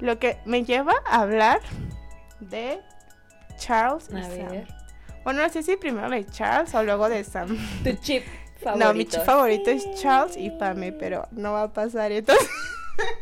[0.00, 1.60] Lo que me lleva a hablar
[2.40, 2.80] de
[3.58, 4.48] Charles y A Sam.
[4.50, 4.66] ver.
[5.22, 7.56] Bueno, no sé si primero de Charles o luego de Sam.
[7.84, 8.24] Tu chip
[8.60, 8.60] favorito.
[8.86, 9.88] No, mi chip favorito es.
[9.94, 12.10] Charles y Pame, pero no va a pasar.
[12.10, 12.48] Entonces.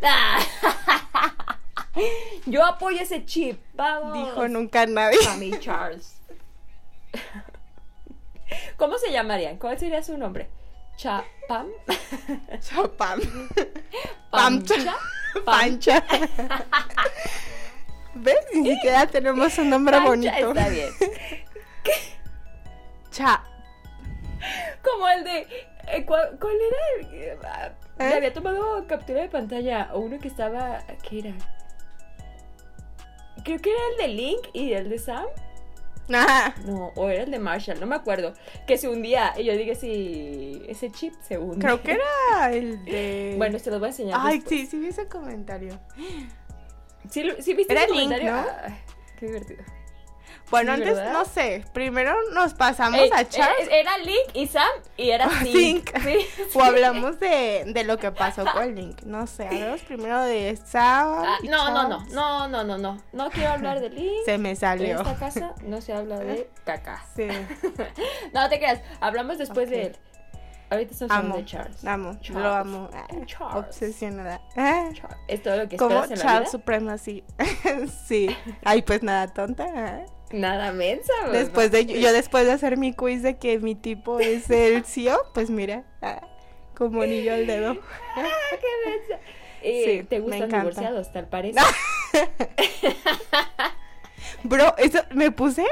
[2.46, 3.60] Yo apoyo ese chip.
[3.74, 4.14] Vamos.
[4.14, 5.18] dijo nunca nadie.
[5.24, 6.16] Pammy Charles.
[8.78, 9.58] ¿Cómo se llamarían?
[9.58, 10.48] ¿Cuál sería su nombre?
[10.96, 11.68] Cha Pam.
[12.60, 13.20] Chapam.
[14.30, 14.94] Pamcha.
[15.44, 16.02] Pancha.
[18.14, 18.36] ¿Ves?
[18.54, 20.48] Ni siquiera tenemos un nombre Pancha bonito.
[20.48, 20.88] Está bien.
[23.10, 23.42] Cha.
[24.82, 25.46] Como el de.
[25.88, 27.06] eh, ¿cuál, cuál era el.?
[27.14, 27.38] eh,
[27.98, 28.08] ¿Eh?
[28.08, 29.90] Le había tomado captura de pantalla.
[29.92, 30.82] O uno que estaba.
[31.08, 31.32] ¿Qué era?
[33.44, 35.26] Creo que era el de Link y el de Sam.
[36.12, 36.54] Ajá.
[36.66, 38.34] No, o era el de Marshall, no me acuerdo.
[38.66, 39.34] Que se hundía.
[39.36, 41.58] Y yo dije, sí, ese chip se hunde.
[41.64, 43.34] Creo que era el de.
[43.36, 44.20] Bueno, se los voy a enseñar.
[44.22, 44.60] Ay, después.
[44.60, 45.78] sí, sí vi ese comentario.
[47.10, 48.32] ¿Sí, lo- sí viste Era Link, comentario?
[48.32, 48.44] ¿no?
[48.64, 48.74] Ay,
[49.18, 49.64] qué divertido.
[50.50, 51.12] Bueno, Sí, antes, ¿verdad?
[51.12, 51.64] no sé.
[51.72, 53.68] Primero nos pasamos Ey, a Charles.
[53.68, 55.90] eh, Era Link y Sam y era Zink.
[55.90, 55.98] Zink.
[56.02, 56.60] Sí, O sí.
[56.60, 59.02] hablamos de, de lo que pasó con Link.
[59.02, 61.24] No sé, hablamos primero de Sam.
[61.26, 62.14] Ah, y no, no, no, Charles.
[62.14, 63.02] no, no, no, no.
[63.12, 64.24] No quiero hablar de Link.
[64.24, 64.98] Se me En salió.
[64.98, 67.04] esta casa no se habla de caca.
[67.16, 67.26] Sí.
[68.32, 69.96] No te creas, hablamos después de él.
[70.68, 71.20] Ahorita estamos Amo.
[71.20, 71.84] hablando de Charles.
[71.84, 72.42] Amo, Charles.
[72.42, 72.90] lo amo.
[72.92, 73.56] Ah, Charles.
[73.66, 74.40] Obsesionada.
[74.56, 76.50] Ah, Char- Es todo lo que Como esperas en la Charles vida.
[76.50, 77.24] Supremacy.
[78.06, 78.36] sí.
[78.64, 80.04] Ay, pues nada, tonta.
[80.32, 81.38] Nada mensa, güey.
[81.38, 85.18] Después de yo después de hacer mi quiz de que mi tipo es el CEO,
[85.34, 86.20] pues mira, ah,
[86.76, 87.76] como anillo al dedo.
[88.16, 89.20] Ah, qué mensa.
[89.62, 91.60] Eh, Sí, ¿Te gustan divorciados, tal parece?
[94.42, 95.64] Bro, eso me puse,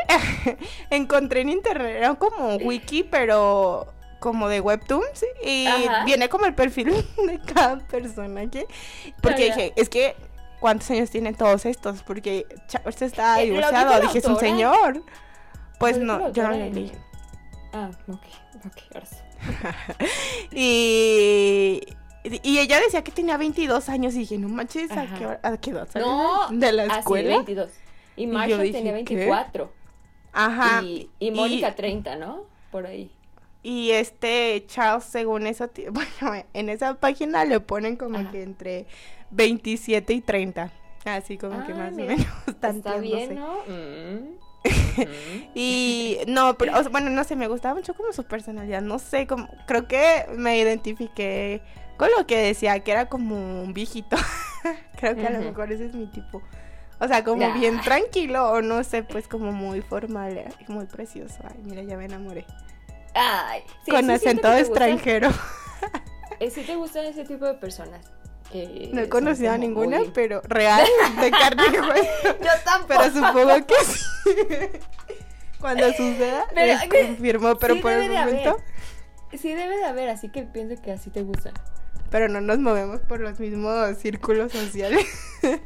[0.91, 3.87] encontré en internet, era como un wiki, pero
[4.21, 6.05] como de webtoons y Ajá.
[6.05, 6.91] viene como el perfil
[7.27, 8.67] de cada persona que
[9.21, 10.17] porque dije, es que
[10.65, 12.03] ¿cuántos años tienen todos estos?
[12.03, 15.03] Porque Charles está Eh, ¿lo divorciado, dije, es un señor.
[15.79, 16.91] Pues ¿Lo dijo no, yo no lo leí.
[17.75, 18.25] Ah, ok,
[18.65, 19.17] ok, ahora sí.
[20.53, 21.83] Y,
[22.43, 25.57] y ella decía que tenía 22 años y dije, no manches, ¿a qué, hora- a
[25.59, 27.37] qué edad No, de la escuela?
[27.37, 27.69] 22.
[28.17, 29.15] Y Marshall dije, tenía ¿qué?
[29.17, 29.71] 24.
[30.33, 30.83] Ajá.
[30.83, 32.45] Y, y Mónica 30, ¿no?
[32.71, 33.11] Por ahí.
[33.65, 38.31] Y este Charles, según eso, bueno, en esa página le ponen como Ajá.
[38.31, 38.87] que entre
[39.31, 40.71] 27 y 30.
[41.07, 43.07] Así como que Ah, más o menos Está tanteándose.
[43.17, 43.57] bien, ¿no?
[43.67, 44.37] Mm.
[45.55, 48.99] Y no, pero o sea, bueno, no sé, me gustaba mucho como su personalidad, no
[48.99, 51.61] sé, como creo que me identifiqué
[51.97, 54.17] con lo que decía, que era como un viejito.
[54.97, 56.43] creo que a lo mejor ese es mi tipo.
[57.01, 61.37] O sea, como bien tranquilo o no sé, pues como muy formal, eh, muy precioso.
[61.45, 62.47] Ay, mira, ya me enamoré.
[63.15, 65.31] Ay, sí, con sí acento extranjero.
[66.41, 68.05] eh, sí te gustan ese tipo de personas.
[68.93, 70.87] No he conocido a ninguna, muy- pero real,
[71.21, 72.39] de carne y hueso.
[72.41, 73.01] Yo tampoco.
[73.01, 74.05] Pero supongo que sí.
[75.61, 78.57] Cuando suceda, Pero, les confirmo, pero por el de momento.
[79.33, 81.53] Sí debe de haber, así que pienso que así te gustan.
[82.11, 85.05] Pero no nos movemos por los mismos círculos sociales.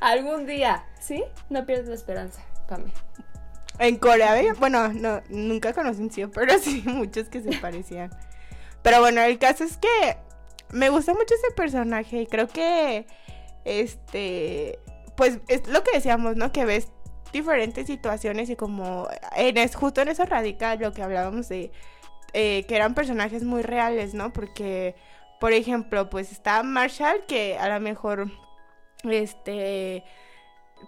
[0.00, 1.24] Algún día, ¿sí?
[1.50, 2.92] No pierdas la esperanza, Pame.
[3.78, 4.52] En Corea, ¿ve?
[4.58, 8.10] bueno, no, nunca conocí un pero sí muchos que se parecían.
[8.82, 10.16] Pero bueno, el caso es que
[10.72, 13.06] me gusta mucho ese personaje y creo que,
[13.64, 14.78] este,
[15.16, 16.52] pues es lo que decíamos, ¿no?
[16.52, 16.88] Que ves
[17.32, 21.70] diferentes situaciones y como en es, justo en eso radica lo que hablábamos de
[22.32, 24.32] eh, que eran personajes muy reales, ¿no?
[24.32, 24.94] Porque,
[25.40, 28.30] por ejemplo, pues está Marshall que a lo mejor,
[29.04, 30.04] este,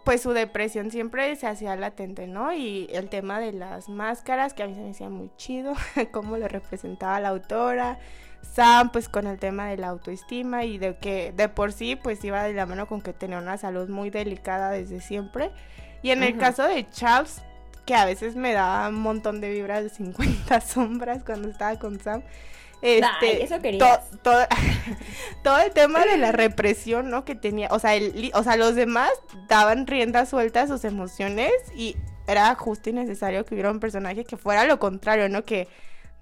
[0.05, 2.53] pues su depresión siempre se hacía latente, ¿no?
[2.53, 5.75] Y el tema de las máscaras, que a mí se me hacía muy chido,
[6.13, 7.99] cómo lo representaba la autora.
[8.43, 12.25] Sam, pues con el tema de la autoestima y de que de por sí, pues
[12.25, 15.51] iba de la mano con que tenía una salud muy delicada desde siempre.
[16.03, 17.43] Y en el caso de Charles,
[17.85, 22.01] que a veces me daba un montón de vibras de 50 sombras cuando estaba con
[22.01, 22.23] Sam.
[22.83, 23.57] Este, eso
[25.43, 27.25] todo el tema de la represión, ¿no?
[27.25, 29.11] Que tenía, o sea, el, o sea, los demás
[29.49, 34.25] daban rienda suelta a sus emociones y era justo y necesario que hubiera un personaje
[34.25, 35.45] que fuera lo contrario, ¿no?
[35.45, 35.69] Que,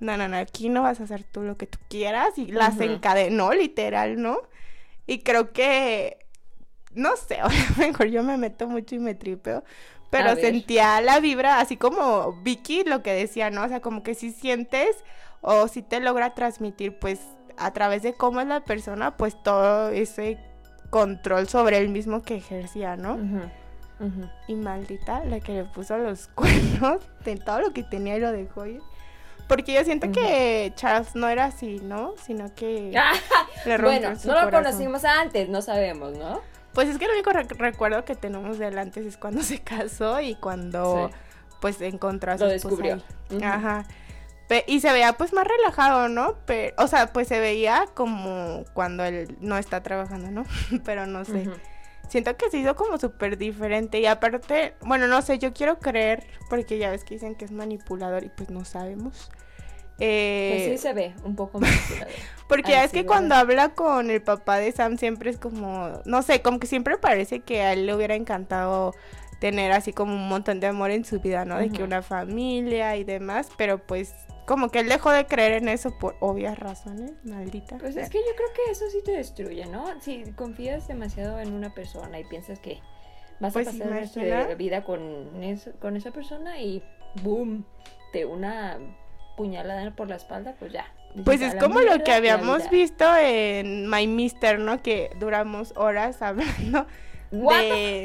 [0.01, 2.81] no, no, no, aquí no vas a hacer tú lo que tú quieras y las
[2.81, 4.39] encadenó, literal, ¿no?
[5.07, 6.19] Y creo que,
[6.95, 9.65] no sé, a lo mejor yo me meto mucho y me tripeo,
[10.11, 13.65] pero sentía la vibra, así como Vicky lo que decía, ¿no?
[13.65, 15.05] O sea, como que si sientes
[15.41, 17.21] o si te logra transmitir, pues
[17.57, 20.39] a través de cómo es la persona, pues todo ese
[20.91, 23.19] control sobre él mismo que ejercía, ¿no?
[24.47, 28.33] Y maldita la que le puso los cuernos de todo lo que tenía y lo
[28.33, 28.81] dejó ir.
[29.49, 32.13] Porque yo siento que Charles no era así, ¿no?
[32.23, 32.93] Sino que
[33.67, 36.41] le Bueno, no lo conocimos antes, no sabemos, ¿no?
[36.75, 40.35] Pues es que el único recuerdo que tenemos de antes es cuando se casó y
[40.35, 41.11] cuando
[41.61, 43.03] pues encontró a su Lo descubrió.
[43.43, 43.85] Ajá
[44.67, 46.37] y se veía pues más relajado, ¿no?
[46.47, 50.45] Pero, o sea, pues se veía como cuando él no está trabajando, ¿no?
[50.85, 51.49] Pero no sé.
[52.09, 56.27] Siento que se hizo como súper diferente y aparte, bueno, no sé, yo quiero creer,
[56.49, 59.31] porque ya ves que dicen que es manipulador y pues no sabemos.
[60.01, 62.09] Eh, pues sí se ve un poco manipulador.
[62.49, 66.23] porque ya es que cuando habla con el papá de Sam siempre es como, no
[66.23, 68.95] sé, como que siempre parece que a él le hubiera encantado
[69.41, 71.59] tener así como un montón de amor en su vida, ¿no?
[71.59, 74.15] De que una familia y demás, pero pues
[74.49, 77.77] como que él dejó de creer en eso por obvias razones, maldita.
[77.77, 80.01] Pues es que yo creo que eso sí te destruye, ¿no?
[80.01, 82.81] Si confías demasiado en una persona y piensas que
[83.41, 86.83] vas a pues pasar nuestra vida con, eso, con esa persona y
[87.23, 87.67] boom,
[88.11, 88.79] te una
[89.37, 90.87] puñalada por la espalda, pues ya.
[91.27, 94.83] Pues es como lo que habíamos visto en My Mister, ¿no?
[94.83, 96.87] Que duramos horas hablando
[97.31, 98.03] de,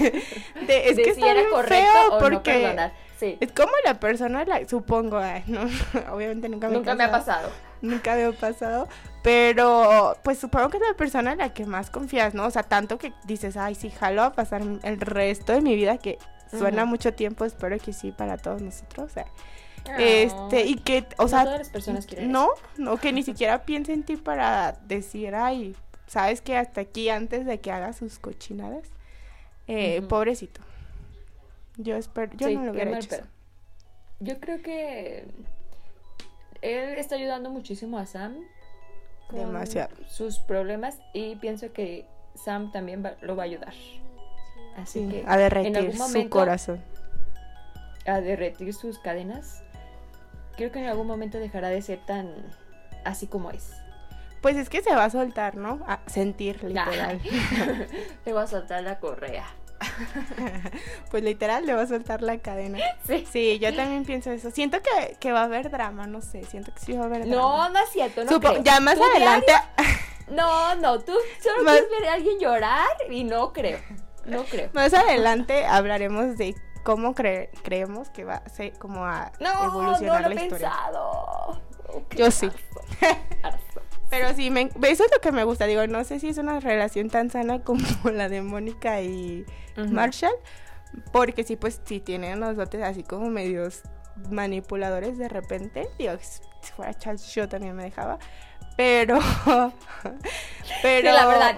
[0.66, 2.90] de, es que está bien feo porque
[3.20, 5.60] es como la persona, la, supongo, no,
[6.12, 7.50] obviamente nunca me, nunca me ha pasado.
[7.82, 8.88] Nunca me ha pasado,
[9.22, 12.46] pero pues supongo que es la persona en la que más confías, ¿no?
[12.46, 15.98] O sea, tanto que dices, ay, sí, jalo a pasar el resto de mi vida,
[15.98, 16.18] que
[16.50, 19.26] suena mucho tiempo, espero que sí para todos nosotros, o sea,
[19.98, 23.92] este, y que, o sea, todas las personas quieren no, no, que ni siquiera piense
[23.92, 25.76] en ti para decir, ay,
[26.06, 28.88] sabes que hasta aquí antes de que haga sus cochinadas,
[29.68, 30.60] eh, pobrecito.
[31.76, 33.16] Yo espero, yo no lo hubiera hecho.
[34.20, 35.26] Yo creo que
[36.62, 38.36] él está ayudando muchísimo a Sam
[39.28, 39.94] con Demasiado.
[40.08, 43.74] sus problemas y pienso que Sam también lo va a ayudar.
[44.76, 46.82] Así que a derretir su corazón.
[48.06, 49.62] A derretir sus cadenas.
[50.56, 52.32] Creo que en algún momento dejará de ser tan
[53.04, 53.72] así como es.
[54.40, 55.80] Pues es que se va a soltar, ¿no?
[55.86, 57.20] A sentir, literal.
[58.24, 59.44] Le va a soltar la correa.
[61.10, 62.78] pues literal le va a soltar la cadena.
[63.06, 63.26] Sí.
[63.30, 64.50] Sí, yo también pienso eso.
[64.50, 64.78] Siento
[65.20, 66.44] que, va a haber drama, no sé.
[66.44, 67.36] Siento que sí va a haber drama.
[67.36, 69.52] No, no es cierto, no Ya más adelante.
[70.28, 73.78] No, no, tú solo quieres ver a alguien llorar y no creo.
[74.24, 74.70] No creo.
[74.72, 80.34] Más adelante hablaremos de cómo creemos que va a ser, como a evolucionar no lo
[80.34, 80.72] la historia.
[80.72, 81.62] Pensado.
[82.16, 82.50] yo sí.
[84.10, 85.66] Pero sí, me, eso es lo que me gusta.
[85.66, 87.80] Digo, no sé si es una relación tan sana como
[88.12, 89.44] la de Mónica y
[89.76, 90.34] Marshall.
[91.12, 93.82] Porque sí, pues sí tienen los dotes así como medios
[94.30, 95.88] manipuladores de repente.
[95.98, 98.18] Digo, si fuera Charles, yo también me dejaba.
[98.76, 99.18] Pero.
[100.82, 101.12] pero.
[101.12, 101.56] la verdad,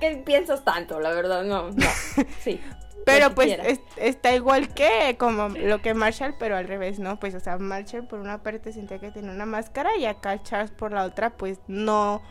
[0.00, 1.00] ¿qué, piensas tanto?
[1.00, 1.70] La verdad, no.
[1.70, 1.86] no.
[2.42, 2.60] Sí.
[3.04, 3.58] Pero pues
[3.96, 7.18] está igual que como lo que Marshall, pero al revés, ¿no?
[7.18, 10.70] Pues, o sea, Marshall por una parte sentía que tenía una máscara y acá Charles
[10.70, 12.22] por la otra, pues no,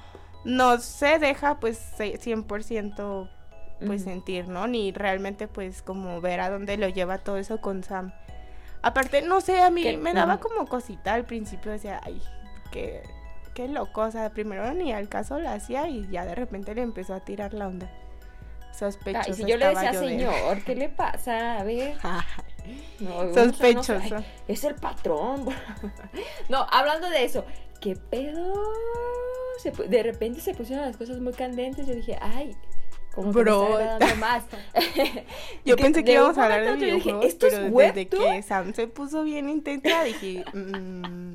[0.44, 3.30] no se deja pues 100%
[3.86, 4.68] pues sentir, ¿no?
[4.68, 8.14] Ni realmente pues como ver a dónde lo lleva todo eso con Sam.
[8.82, 12.22] Aparte, no sé, a mí me daba como cosita al principio, decía, ay,
[12.72, 13.04] qué,
[13.54, 16.82] qué loco, o sea, primero ni al caso lo hacía y ya de repente le
[16.82, 17.90] empezó a tirar la onda
[18.80, 19.34] sospechoso.
[19.34, 21.60] si yo le decía, señor, ¿qué le pasa?
[21.60, 21.96] A ver.
[23.00, 23.94] No, Sospechoso.
[24.48, 25.48] es el patrón.
[26.50, 27.44] no, hablando de eso,
[27.82, 28.54] ¿qué pedo?
[29.60, 31.88] Se de repente se pusieron las cosas muy candentes.
[31.88, 32.56] Yo dije, ay,
[33.16, 33.80] como que me Bro.
[34.20, 34.44] más.
[35.66, 37.76] Yo Que pensé que íbamos a hablar de otro dije, videojuegos, ¿esto es pero desde
[37.76, 38.34] webtoon?
[38.34, 41.34] que Sam se puso bien intensa, dije, mm,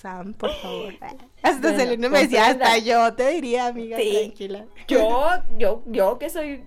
[0.00, 0.94] Sam, por favor.
[1.42, 4.16] Hasta Bueno, Selena me decía, hasta yo te diría, amiga, Sí.
[4.18, 4.64] tranquila.
[4.88, 5.28] Yo,
[5.58, 6.64] yo, yo que soy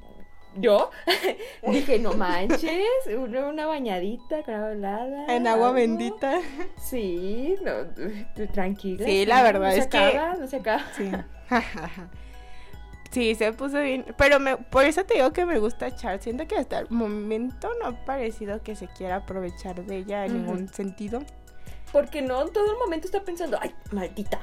[0.55, 0.89] yo,
[1.71, 2.83] dije, no manches,
[3.17, 5.25] una, una bañadita con agua helada.
[5.35, 5.75] En agua algo".
[5.75, 6.39] bendita.
[6.77, 7.71] Sí, no,
[8.35, 9.05] tú tranquila.
[9.05, 10.83] Sí, la verdad no se es que- acaba, No se acaba.
[10.97, 11.11] Sí.
[13.11, 14.05] Sí, se puso bien.
[14.17, 16.23] Pero me, por eso te digo que me gusta Charles.
[16.23, 20.33] Siento que hasta el momento no ha parecido que se quiera aprovechar de ella en
[20.41, 21.21] ningún sentido.
[21.91, 24.39] Porque no en todo el momento está pensando, ay, maldita.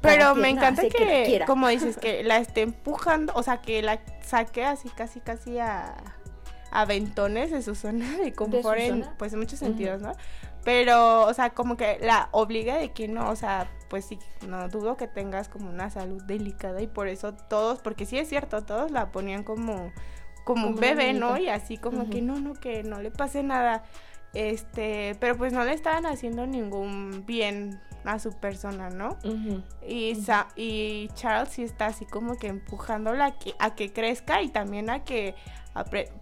[0.00, 1.46] Pero me encanta que, la quiera".
[1.46, 5.96] como dices, que la esté empujando, o sea, que la saque así casi casi a
[6.70, 10.12] aventones de su zona de confort en pues en muchos sentidos, ¿no?
[10.64, 14.68] Pero, o sea, como que la obliga de que no, o sea, pues sí, no
[14.68, 18.64] dudo que tengas como una salud delicada y por eso todos, porque sí es cierto,
[18.64, 19.92] todos la ponían como
[20.48, 21.36] como un Como bebé, ¿no?
[21.36, 23.82] Y así como que no, no, que no le pase nada.
[24.32, 29.16] Este, pero pues no le estaban haciendo ningún bien a su persona, ¿no?
[29.86, 30.14] Y.
[30.16, 34.48] Sa- y Charles sí está así como que empujándola a que, a que crezca y
[34.48, 35.34] también a que...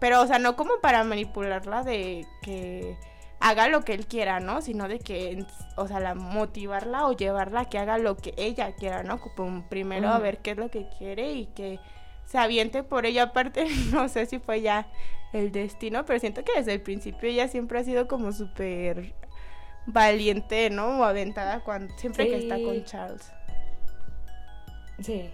[0.00, 2.96] Pero, o sea, no como para manipularla de que
[3.40, 4.60] haga lo que él quiera, ¿no?
[4.60, 5.44] Sino de que,
[5.76, 9.18] o sea, la motivarla o llevarla a que haga lo que ella quiera, ¿no?
[9.20, 11.78] Como primero a ver qué es lo que quiere y que
[12.26, 13.24] se aviente por ella.
[13.24, 14.88] Aparte, no sé si fue ya
[15.32, 19.14] el destino, pero siento que desde el principio ella siempre ha sido como súper
[19.86, 21.00] valiente, ¿no?
[21.00, 22.84] O aventada cuando, siempre que está con.
[22.84, 23.32] Charles.
[25.00, 25.30] Sí.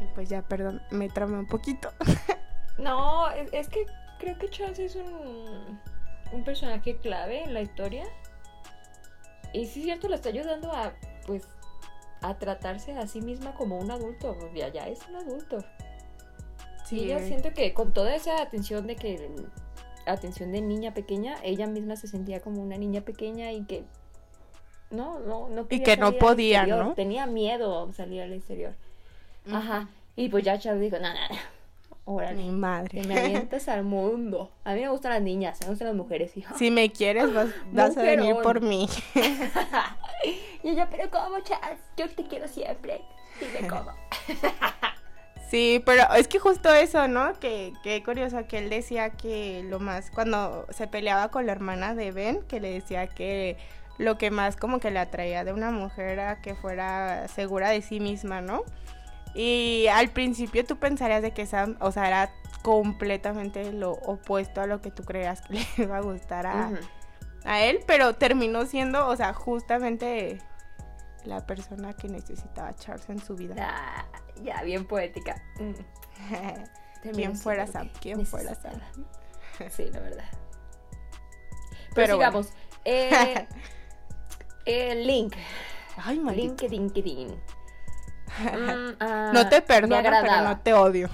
[0.00, 1.92] Y pues ya, perdón, me tramé un poquito.
[2.78, 3.84] No, es, que
[4.18, 5.78] creo que Charles es un,
[6.32, 8.04] un personaje clave en la historia.
[9.52, 10.94] Y sí es cierto, la está ayudando a,
[11.26, 11.46] pues,
[12.22, 14.34] a tratarse a sí misma como un adulto.
[14.38, 15.58] Pues ya, ya es un adulto.
[16.86, 19.30] Sí, yo eh, siento que con toda esa atención de que
[20.12, 23.84] atención de niña pequeña, ella misma se sentía como una niña pequeña y que
[24.90, 26.94] no, no, no quería que no salir podía, ¿no?
[26.94, 28.74] Tenía miedo a salir al exterior.
[29.50, 29.88] Ajá.
[30.16, 31.60] Y pues ya Charles dijo, no, no, no.
[32.04, 32.42] Órale.
[32.42, 33.00] Mi madre.
[33.00, 34.50] Que me avientas al mundo.
[34.64, 36.56] A mí me gustan las niñas, me gustan las mujeres, hijo.
[36.58, 38.88] Si me quieres, vas, vas a venir por mí.
[40.64, 41.78] y ella, pero ¿cómo, Charles?
[41.96, 43.02] Yo te quiero siempre.
[43.38, 43.92] Dime cómo.
[45.50, 47.38] Sí, pero es que justo eso, ¿no?
[47.40, 51.96] Que, que curioso que él decía que lo más, cuando se peleaba con la hermana
[51.96, 53.58] de Ben, que le decía que
[53.98, 57.82] lo que más como que le atraía de una mujer era que fuera segura de
[57.82, 58.62] sí misma, ¿no?
[59.34, 62.30] Y al principio tú pensarías de que esa, o sea, era
[62.62, 66.70] completamente lo opuesto a lo que tú creías que le iba a gustar a,
[67.44, 70.38] a él, pero terminó siendo, o sea, justamente
[71.24, 73.54] la persona que necesitaba Charles en su vida.
[73.58, 74.04] Ah,
[74.42, 75.42] ya, bien poética.
[75.58, 75.72] Mm.
[77.02, 77.90] ¿Quién Terminó fuera Sam?
[78.00, 78.80] ¿Quién fuera Sam?
[79.70, 80.24] Sí, la verdad.
[81.94, 82.48] Pero, Pero sigamos.
[82.84, 83.46] Eh,
[84.66, 85.34] eh, Link.
[85.96, 86.66] Ay, maldito.
[86.68, 87.28] LinkedIn.
[87.28, 91.10] Mm, ah, no te perdono, pero no te odio.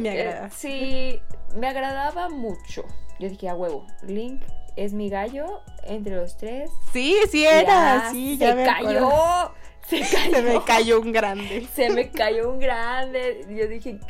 [0.00, 0.50] me Eh, agrada.
[0.50, 1.20] sí,
[1.54, 2.84] me agradaba mucho.
[3.20, 4.42] Yo dije, a huevo, Link
[4.76, 6.70] es mi gallo entre los tres.
[6.92, 8.88] Sí, sí era, Ya sí, se ya me cayó.
[9.08, 9.54] acuerdo.
[9.86, 10.34] Se cayó.
[10.34, 11.66] Se me cayó un grande.
[11.74, 13.46] Se me cayó un grande.
[13.48, 14.00] Yo dije,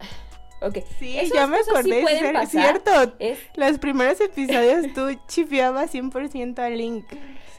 [0.62, 0.78] ok.
[0.98, 2.46] Sí, esas ya me sí acordé, es pasar.
[2.48, 3.14] cierto.
[3.18, 7.04] Es Los primeros episodios tú chifiabas 100% a Link.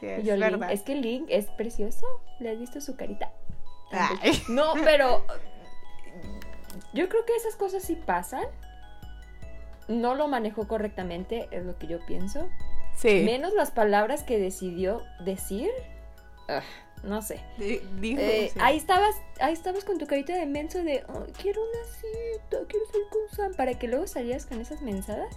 [0.00, 0.72] Sí, es Yo, Link, verdad.
[0.72, 2.04] es que Link es precioso.
[2.40, 3.30] ¿Le has visto su carita?
[3.92, 4.42] Ay.
[4.48, 5.24] No, pero
[6.92, 8.44] yo creo que esas cosas sí pasan.
[9.88, 12.48] No lo manejó correctamente, es lo que yo pienso.
[12.94, 13.22] Sí.
[13.24, 15.70] Menos las palabras que decidió decir.
[16.48, 16.62] Ugh,
[17.04, 17.40] no sé.
[17.56, 18.58] Dijo, Eh, sí.
[18.62, 22.86] Ahí estabas, ahí estabas con tu carita de menso de "Ay, quiero una cita, quiero
[22.86, 25.34] salir con Sam, para que luego salieras con esas mensadas.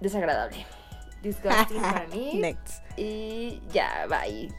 [0.00, 0.64] Desagradable.
[1.22, 2.34] Disgusting para mí.
[2.40, 2.82] Next.
[2.96, 4.50] Y ya, bye.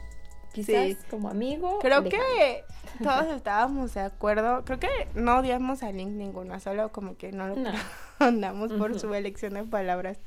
[0.52, 0.96] Quizás Sí.
[1.10, 1.78] como amigo.
[1.80, 2.22] Creo lejano.
[2.36, 2.64] que
[3.02, 4.64] todos estábamos de acuerdo.
[4.64, 7.70] Creo que no odiamos a Link ninguna, solo como que no lo No.
[8.18, 10.18] andamos por su elección de palabras.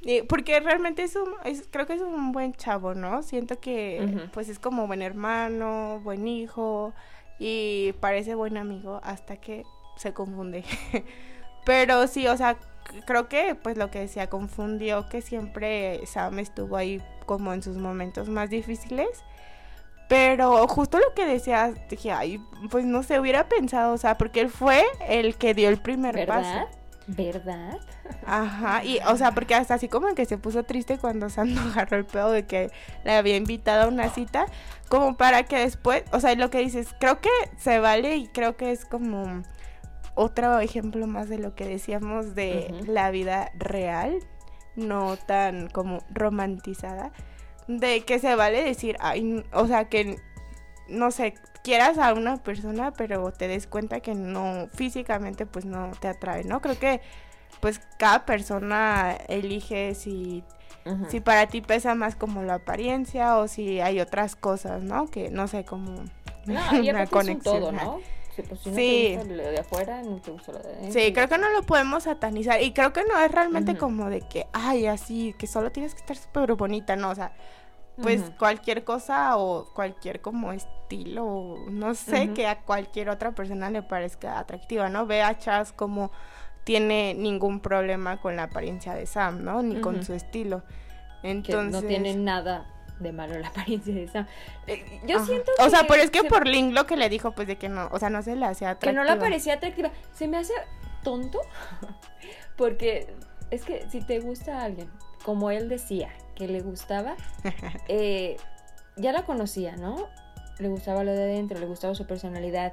[0.00, 3.22] Y porque realmente es un, es- creo que es un buen chavo, ¿no?
[3.22, 6.92] Siento que pues es como buen hermano, buen hijo
[7.38, 9.64] y parece buen amigo hasta que
[9.96, 10.64] se confunde.
[11.64, 12.56] Pero sí, o sea,
[13.06, 17.76] creo que pues lo que decía confundió que siempre Sam estuvo ahí como en sus
[17.76, 19.08] momentos más difíciles.
[20.12, 22.38] Pero justo lo que decías, dije, ay,
[22.70, 26.14] pues no sé, hubiera pensado, o sea, porque él fue el que dio el primer
[26.14, 26.66] ¿Verdad?
[26.66, 26.78] paso.
[27.06, 27.78] ¿Verdad?
[28.26, 31.96] Ajá, y o sea, porque hasta así como que se puso triste cuando Sam agarró
[31.96, 32.70] el pedo de que
[33.04, 34.44] le había invitado a una cita,
[34.90, 38.54] como para que después, o sea, lo que dices, creo que se vale y creo
[38.54, 39.42] que es como
[40.14, 44.18] otro ejemplo más de lo que decíamos de la vida real,
[44.76, 47.12] no tan como romantizada,
[47.68, 50.16] de que se vale decir, ay, o sea, que
[50.88, 55.90] no sé, quieras a una persona, pero te des cuenta que no, físicamente pues no
[56.00, 56.60] te atrae, ¿no?
[56.60, 57.00] Creo que
[57.60, 60.42] pues cada persona elige si,
[61.08, 65.06] si para ti pesa más como la apariencia o si hay otras cosas, ¿no?
[65.06, 66.04] Que no sé, como
[66.46, 66.60] no,
[66.90, 67.40] una conexión.
[67.40, 68.00] todo, ¿no?
[68.34, 69.18] Sí, pues si no sí.
[69.20, 70.92] te lo de afuera, no te gusta lo de adentro.
[70.92, 72.62] Sí, creo que no lo podemos satanizar.
[72.62, 76.00] Y creo que no es realmente como de que, ay, así, que solo tienes que
[76.00, 77.32] estar súper bonita, no, o sea,
[78.00, 83.82] pues cualquier cosa o cualquier como estilo, no sé, que a cualquier otra persona le
[83.82, 85.06] parezca atractiva, ¿no?
[85.06, 86.10] Ve a Chas como
[86.64, 89.62] tiene ningún problema con la apariencia de Sam, ¿no?
[89.62, 90.62] Ni con su estilo.
[91.22, 91.82] Entonces...
[91.82, 92.71] no tiene nada
[93.02, 94.26] de malo la apariencia de Sam.
[94.66, 95.64] Eh, yo siento que...
[95.64, 97.88] O sea, pero es que por Link lo que le dijo, pues de que no,
[97.92, 99.02] o sea, no se le hacía atractiva.
[99.02, 99.90] Que no le parecía atractiva.
[100.12, 100.54] Se me hace
[101.02, 101.40] tonto
[102.56, 103.12] porque
[103.50, 104.90] es que si te gusta alguien,
[105.24, 107.16] como él decía, que le gustaba,
[107.88, 108.36] eh,
[108.96, 110.08] ya la conocía, ¿no?
[110.58, 112.72] Le gustaba lo de adentro, le gustaba su personalidad.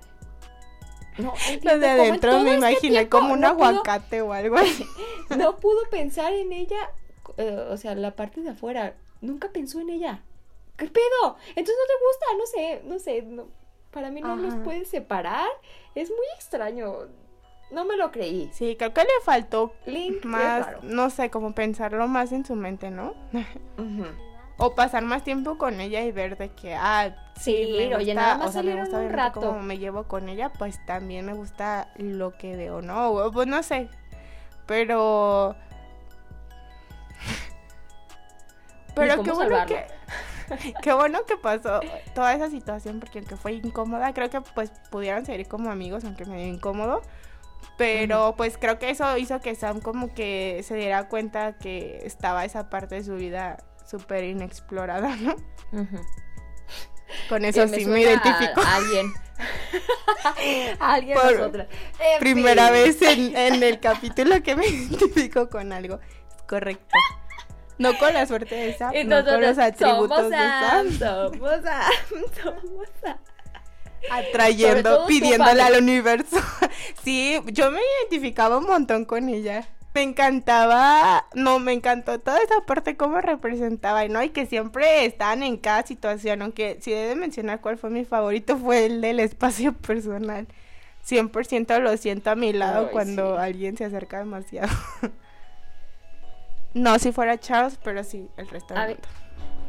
[1.18, 4.86] No, lo de adentro me este imaginé como un aguacate o algo así.
[5.38, 6.92] no pudo pensar en ella,
[7.38, 8.94] eh, o sea, la parte de afuera.
[9.22, 10.24] Nunca pensó en ella.
[10.78, 11.38] ¿Qué pedo?
[11.50, 13.28] Entonces no te gusta, no sé, no sé.
[13.92, 15.50] para mí no los puedes separar.
[15.96, 17.08] Es muy extraño.
[17.72, 18.50] No me lo creí.
[18.54, 22.90] Sí, creo que le faltó Link más, no sé, como pensarlo más en su mente,
[22.90, 23.14] ¿no?
[24.62, 28.38] O pasar más tiempo con ella y ver de que, ah, sí, me gusta, nada
[28.40, 29.40] más o sea, me gusta ver rato.
[29.40, 33.32] cómo me llevo con ella, pues también me gusta lo que veo, ¿no?
[33.32, 33.88] Pues no sé.
[34.66, 35.56] Pero...
[38.96, 39.86] Pero qué bueno que...
[40.82, 41.80] qué bueno que pasó
[42.16, 46.26] toda esa situación porque aunque fue incómoda, creo que pues pudieron seguir como amigos, aunque
[46.26, 47.02] medio incómodo.
[47.78, 52.46] Pero pues creo que eso hizo que Sam como que se diera cuenta que estaba
[52.46, 55.36] esa parte de su vida súper inexplorada, ¿no?
[57.28, 58.62] Con eso sí me identifico.
[58.62, 59.14] A alguien.
[60.80, 61.68] alguien Por
[62.20, 66.00] primera vez en, en, el capítulo que me identifico con algo.
[66.36, 66.98] Es correcto.
[67.80, 70.92] No con la suerte de Sam, no con los atributos de Sam.
[71.00, 71.92] Somos Sam,
[72.44, 73.18] somos Sam
[74.10, 76.38] atrayendo, pidiéndole al universo.
[77.04, 79.68] sí, yo me identificaba un montón con ella.
[79.94, 84.22] Me encantaba, no, me encantó toda esa parte cómo representaba, ¿no?
[84.22, 88.56] Y que siempre estaban en cada situación, aunque si debe mencionar cuál fue mi favorito,
[88.58, 90.48] fue el del espacio personal.
[91.08, 94.70] 100% lo siento a mi lado cuando alguien se acerca demasiado.
[96.74, 98.74] no si fuera Charles, pero sí, el resto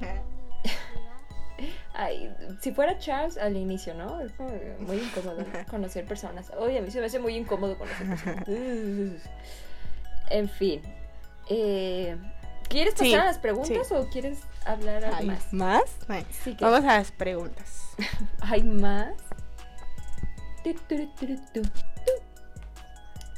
[2.60, 4.20] si fuera Charles al inicio, ¿no?
[4.20, 4.32] Es
[4.80, 6.50] muy incómodo conocer personas.
[6.58, 8.48] Oye, a mí se me hace muy incómodo conocer personas.
[10.30, 10.82] en fin.
[11.48, 12.16] Eh,
[12.68, 15.52] ¿Quieres pasar a las preguntas o quieres hablar algo más?
[15.52, 15.82] ¿Más?
[16.60, 17.82] Vamos a las preguntas.
[18.40, 19.14] ¿Hay más?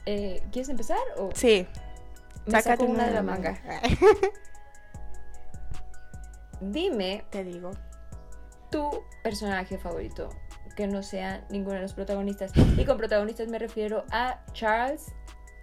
[0.05, 0.99] Eh, ¿Quieres empezar?
[1.17, 1.67] O sí.
[2.47, 3.57] Me Sácate una de la manga.
[6.61, 7.25] Dime.
[7.31, 7.71] Te digo
[8.71, 10.31] tu personaje favorito,
[10.75, 12.51] que no sea ninguno de los protagonistas.
[12.77, 15.13] Y con protagonistas me refiero a Charles,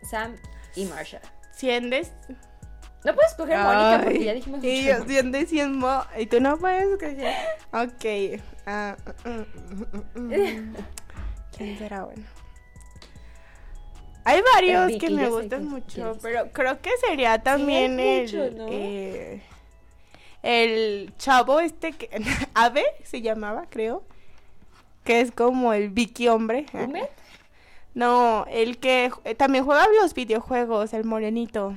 [0.09, 0.35] Sam
[0.75, 1.19] y Marsha.
[1.51, 2.13] ¿Siendes?
[3.03, 6.03] No puedes coger Mónica porque ya dijimos Y yo siendes y Mo.
[6.17, 7.33] Y tú no puedes coger.
[7.71, 8.05] Ok.
[8.67, 8.95] Uh,
[11.57, 12.23] ¿Quién será bueno?
[14.29, 18.57] Hay varios que me gustan mucho, pero creo que sería también el.
[18.69, 19.41] eh,
[20.43, 22.09] el chavo este que
[22.53, 24.03] Ave se llamaba, creo,
[25.03, 26.65] que es como el Vicky hombre.
[27.95, 31.75] No, el que eh, también juega los videojuegos, el morenito.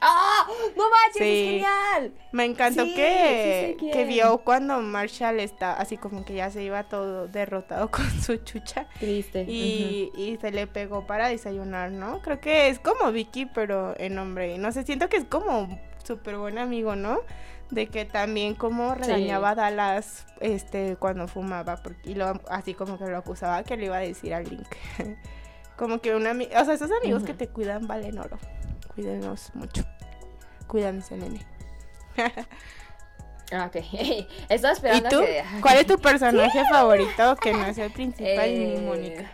[0.00, 0.46] ¡Ah!
[0.76, 1.22] ¡No manches!
[1.22, 2.12] ¡Es genial!
[2.32, 7.28] Me encantó que, que vio cuando Marshall está así como que ya se iba todo
[7.28, 8.86] derrotado con su chucha.
[8.98, 9.44] Triste.
[9.48, 12.20] Y, y se le pegó para desayunar, ¿no?
[12.22, 14.58] Creo que es como Vicky, pero en hombre.
[14.58, 17.20] No sé, siento que es como súper buen amigo, ¿no?
[17.70, 22.98] de que también como regañaba a Dallas este cuando fumaba porque y lo, así como
[22.98, 24.68] que lo acusaba que le iba a decir al Link
[25.76, 28.38] como que un amigo o sea esos amigos que te cuidan valen oro
[28.94, 29.84] cuídenos mucho
[30.66, 31.46] cuídense nene
[33.52, 33.76] Ah, ok.
[34.48, 35.22] Estaba esperando ¿Y tú?
[35.60, 39.30] ¿Cuál es tu personaje favorito que no es el principal ni eh, Mónica?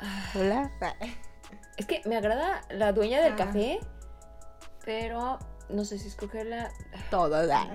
[0.34, 0.70] Hola.
[1.76, 3.36] Es que me agrada la dueña del Ah.
[3.36, 3.80] café,
[4.84, 5.38] pero
[5.68, 6.70] no sé si escogerla.
[7.10, 7.66] Todo da.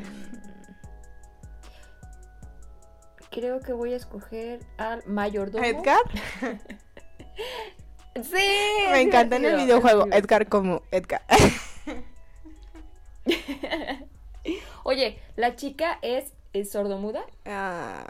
[3.33, 5.63] Creo que voy a escoger al mayordomo.
[5.63, 5.99] Edgar.
[8.15, 8.35] Sí.
[8.91, 10.05] Me encanta en el videojuego.
[10.11, 11.23] Edgar como Edgar.
[14.83, 18.03] Oye, la chica es, es sordomuda Ah,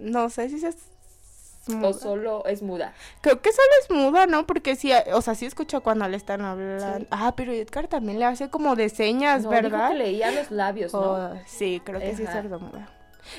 [0.00, 0.76] no sé si es
[1.68, 1.92] o muda.
[1.94, 2.92] solo es muda.
[3.20, 4.46] Creo que solo es muda, ¿no?
[4.46, 6.98] Porque sí, o sea, sí escucho cuando le están hablando.
[6.98, 7.06] Sí.
[7.10, 9.88] Ah, pero Edgar también le hace como de señas, No, dijo ¿verdad?
[9.90, 11.00] que leía los labios, ¿no?
[11.00, 12.88] Oh, sí, creo que sí es sordomuda.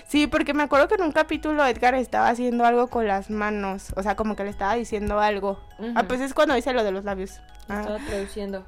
[0.08, 3.94] Sí, porque me acuerdo que en un capítulo Edgar estaba haciendo algo con las manos.
[3.96, 5.60] O sea, como que le estaba diciendo algo.
[5.96, 7.40] Ah, pues es cuando dice lo de los labios.
[7.68, 8.66] Ah, Estaba traduciendo.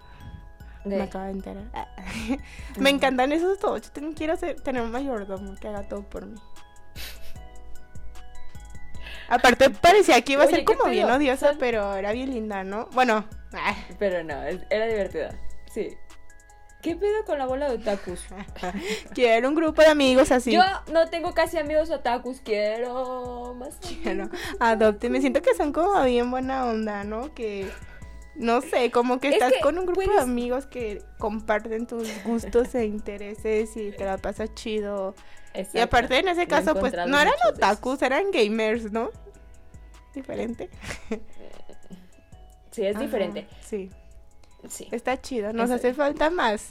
[0.84, 1.64] me acabo de enterar.
[1.74, 1.88] Ah.
[2.78, 3.92] me encantan esos todos.
[3.94, 6.40] Yo quiero ser- tener un mayordomo que haga todo por mí.
[9.30, 12.30] Aparte parecía que iba a Oye, ser ¿qué como bien odiosa, Son- pero era bien
[12.32, 12.88] linda, ¿no?
[12.94, 15.34] Bueno, ah, Pero no, era divertida.
[15.74, 15.96] Sí.
[16.86, 18.22] ¿Qué pedo con la bola de otakus?
[19.16, 20.52] quiero un grupo de amigos así.
[20.52, 20.62] Yo
[20.94, 23.76] no tengo casi amigos otakus, quiero más.
[23.78, 24.30] Quiero,
[24.60, 25.10] adopte.
[25.10, 27.34] Me siento que son como bien buena onda, ¿no?
[27.34, 27.68] Que,
[28.36, 31.88] no sé, como que Es estás que con un grupo de puedes- amigos que comparten
[31.88, 35.16] tus gustos e intereses y te la pasas chido.
[35.74, 39.10] Y aparte en ese caso, pues no eran otakus, eran gamers, ¿no?
[40.14, 40.70] Diferente.
[42.70, 43.48] Sí, es Ajá, diferente.
[43.62, 43.90] Sí,
[44.70, 44.88] Sí.
[44.92, 45.54] está chido.
[45.54, 46.70] Nos Eso- hace falta más.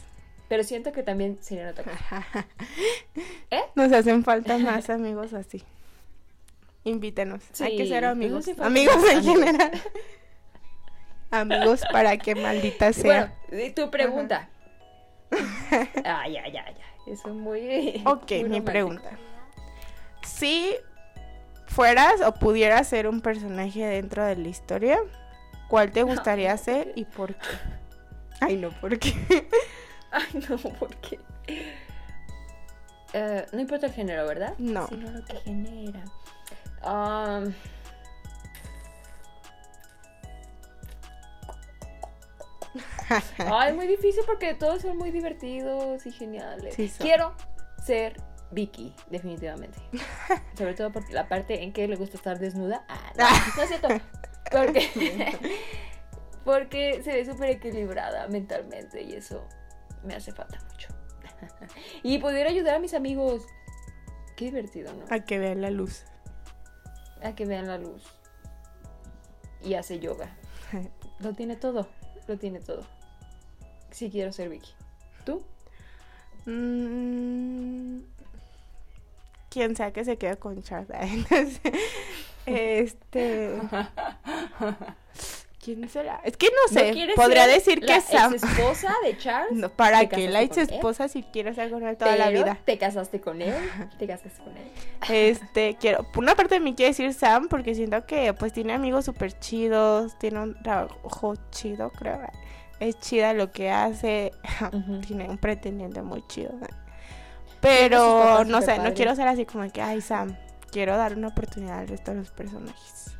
[0.48, 1.92] Pero siento que también serían otakus.
[3.50, 3.62] ¿Eh?
[3.74, 5.62] Nos hacen falta más amigos así.
[6.84, 7.42] Invítenos.
[7.60, 8.46] Hay que ser amigos.
[8.60, 9.38] Amigos en amigos.
[9.44, 9.70] general.
[11.30, 13.34] amigos para que maldita sea.
[13.48, 14.48] Bueno, y tu pregunta.
[16.04, 16.74] Ay, ay, ay, ay.
[17.06, 18.02] Eso es muy.
[18.06, 19.18] Ok, muy mi pregunta.
[20.22, 20.74] Si
[21.66, 24.98] fueras o pudieras ser un personaje dentro de la historia,
[25.68, 27.48] ¿cuál te gustaría ser y por qué?
[28.40, 29.14] Ay, no, ¿por qué?
[30.10, 31.18] Ay, no, ¿por qué?
[33.12, 34.54] Eh, no importa el género, ¿verdad?
[34.58, 34.88] No.
[34.88, 36.02] Sino lo que genera.
[36.82, 37.54] Am,
[43.38, 46.74] Ay, es muy difícil porque todos son muy divertidos y geniales.
[46.74, 46.90] Sí.
[46.98, 47.34] Quiero
[47.84, 48.16] ser
[48.50, 49.78] Vicky, definitivamente.
[50.58, 52.84] Sobre todo por la parte en que le gusta estar desnuda.
[52.88, 53.24] Ah, no,
[53.56, 53.88] no es cierto.
[54.50, 54.88] Porque,
[56.44, 59.46] porque se ve súper equilibrada mentalmente y eso
[60.04, 60.88] me hace falta mucho.
[62.02, 63.42] Y poder ayudar a mis amigos.
[64.36, 65.04] Qué divertido, ¿no?
[65.14, 66.04] A que vean la luz.
[67.22, 68.02] A que vean la luz.
[69.62, 70.28] Y hace yoga.
[71.20, 71.88] Lo tiene todo.
[72.26, 72.82] Lo tiene todo.
[73.90, 74.72] Sí quiero ser Vicky.
[75.24, 75.42] ¿Tú?
[76.46, 78.00] Mm,
[79.50, 81.72] Quien sea que se quede con sé.
[82.46, 83.60] Este.
[85.64, 86.20] ¿Quién será?
[86.24, 86.90] Es que no sé.
[86.92, 88.34] quieres Podría decir que la Sam.
[88.34, 89.52] esposa de Charles?
[89.52, 90.68] No, ¿Para ¿Te qué la ex él?
[90.70, 92.58] esposa si quiero estar con él toda la vida?
[92.66, 93.54] Te casaste con él.
[93.98, 94.70] Te casaste con él.
[95.08, 98.74] Este, quiero, por una parte de mí quiere decir Sam porque siento que pues tiene
[98.74, 102.20] amigos súper chidos, tiene un trabajo chido, creo.
[102.80, 104.32] Es chida lo que hace,
[105.06, 106.50] tiene un pretendiente muy chido.
[106.50, 106.68] sus
[107.60, 110.36] Pero no sé, no quiero ser así como que, ay Sam,
[110.70, 113.13] quiero dar una oportunidad al resto de los personajes.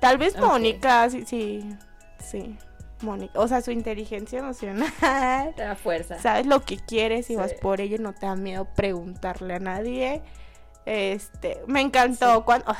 [0.00, 0.40] Tal vez Ok.
[0.40, 1.76] Mónica, sí, sí,
[2.18, 2.56] sí,
[3.02, 4.90] Mónica, o sea, su inteligencia emocional.
[5.56, 6.18] Te da fuerza.
[6.18, 10.22] sabes lo que quieres y vas por ello, no te da miedo preguntarle a nadie.
[10.86, 12.42] Este, me encantó Sí.
[12.44, 12.74] cuando,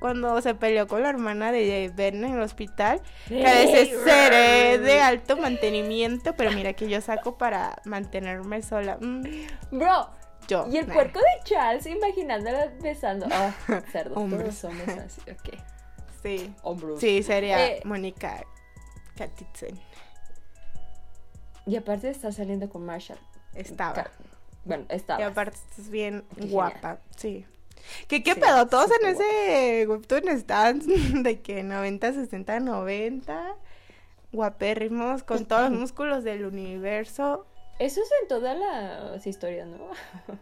[0.00, 3.00] cuando se peleó con la hermana de Ben en el hospital.
[3.28, 8.98] Que a veces seré de alto mantenimiento, pero mira que yo saco para mantenerme sola.
[9.00, 9.22] Mm,
[9.72, 10.10] Bro,
[10.48, 10.66] yo.
[10.70, 10.94] y el nah.
[10.94, 13.26] puerco de Charles imaginándola besando.
[13.32, 13.52] Ah,
[13.92, 14.14] cerdo.
[14.16, 14.60] Hombres.
[14.60, 15.20] Todos somos así.
[15.30, 15.58] Ok.
[16.26, 16.54] Sí.
[16.62, 17.00] Hombros.
[17.00, 17.80] Sí, sería Eh.
[17.84, 18.44] Mónica
[19.16, 19.78] Katitzen.
[21.66, 23.18] Y aparte está saliendo con Marshall.
[23.54, 24.10] Estaba.
[24.64, 25.20] Bueno, estaba.
[25.20, 26.52] Y aparte estás bien Qué genial.
[26.52, 27.44] guapa, sí.
[28.08, 28.66] ¿Qué, qué Sí, pedo?
[28.66, 30.80] Todos en ese webtoon están
[31.22, 33.54] de que 90, 60, 90.
[34.32, 37.46] Guapérrimos, con todos los músculos del universo.
[37.78, 39.90] Eso es en todas las historias, ¿no?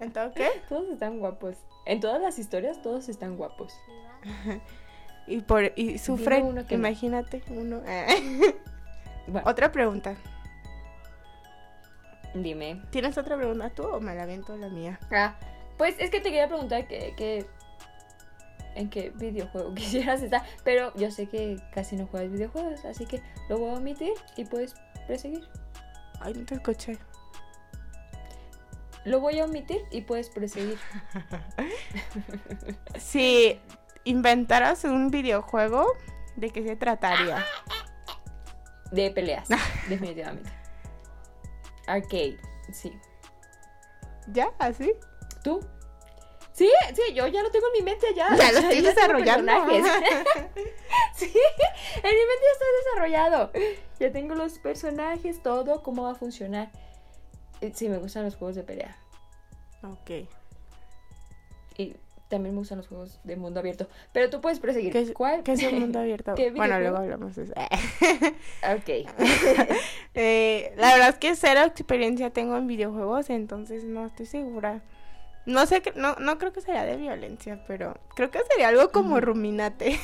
[0.01, 0.61] ¿Entonces qué?
[0.69, 1.57] Todos están guapos.
[1.87, 3.75] En todas las historias todos están guapos.
[5.27, 6.87] Y, por, y sufren, uno que no.
[6.89, 7.81] imagínate, uno.
[9.27, 10.17] Bueno, Otra pregunta.
[12.35, 12.83] dime.
[12.91, 14.99] ¿Tienes otra pregunta tú o me la aviento la mía?
[15.11, 15.37] Ah,
[15.79, 17.47] pues es que te quería preguntar que, que-
[18.75, 23.23] en qué videojuego quisieras estar, pero yo sé que casi no juegas videojuegos, así que
[23.49, 24.75] lo voy a omitir y puedes
[25.07, 25.49] proseguir.
[26.21, 26.99] Ay, no te escuché.
[29.07, 30.79] Lo voy a omitir y puedes proseguir.
[32.99, 33.61] Sí,
[34.05, 35.87] inventaras un videojuego,
[36.37, 37.45] ¿de qué se trataría?
[38.91, 39.49] De peleas,
[39.89, 40.51] definitivamente.
[41.87, 42.39] Arcade,
[42.73, 42.99] sí.
[44.29, 44.51] ¿Ya?
[44.59, 44.93] ¿Así?
[45.43, 45.61] ¿Tú?
[46.53, 48.35] Sí, sí, yo ya lo tengo en mi mente ya.
[48.37, 49.53] Ya lo estoy desarrollando.
[51.15, 53.51] sí, en mi mente ya está desarrollado.
[53.99, 56.71] Ya tengo los personajes, todo, cómo va a funcionar.
[57.61, 58.97] Eh, Sí, me gustan los juegos de pelea.
[59.83, 60.29] Ok.
[61.77, 61.97] Y
[62.35, 63.89] también me gustan los juegos de mundo abierto.
[64.13, 64.93] Pero tú puedes proseguir.
[64.93, 65.43] ¿Qué ¿Cuál?
[65.43, 66.35] qué es el mundo abierto?
[66.35, 67.53] ¿Qué bueno, luego hablamos de eso.
[68.63, 69.09] ok.
[70.17, 74.81] Eh, la verdad es que cero experiencia tengo en videojuegos, entonces no estoy segura.
[75.45, 78.91] No sé, que- no, no creo que sería de violencia, pero creo que sería algo
[78.93, 79.21] como.
[79.21, 79.99] Ruminate.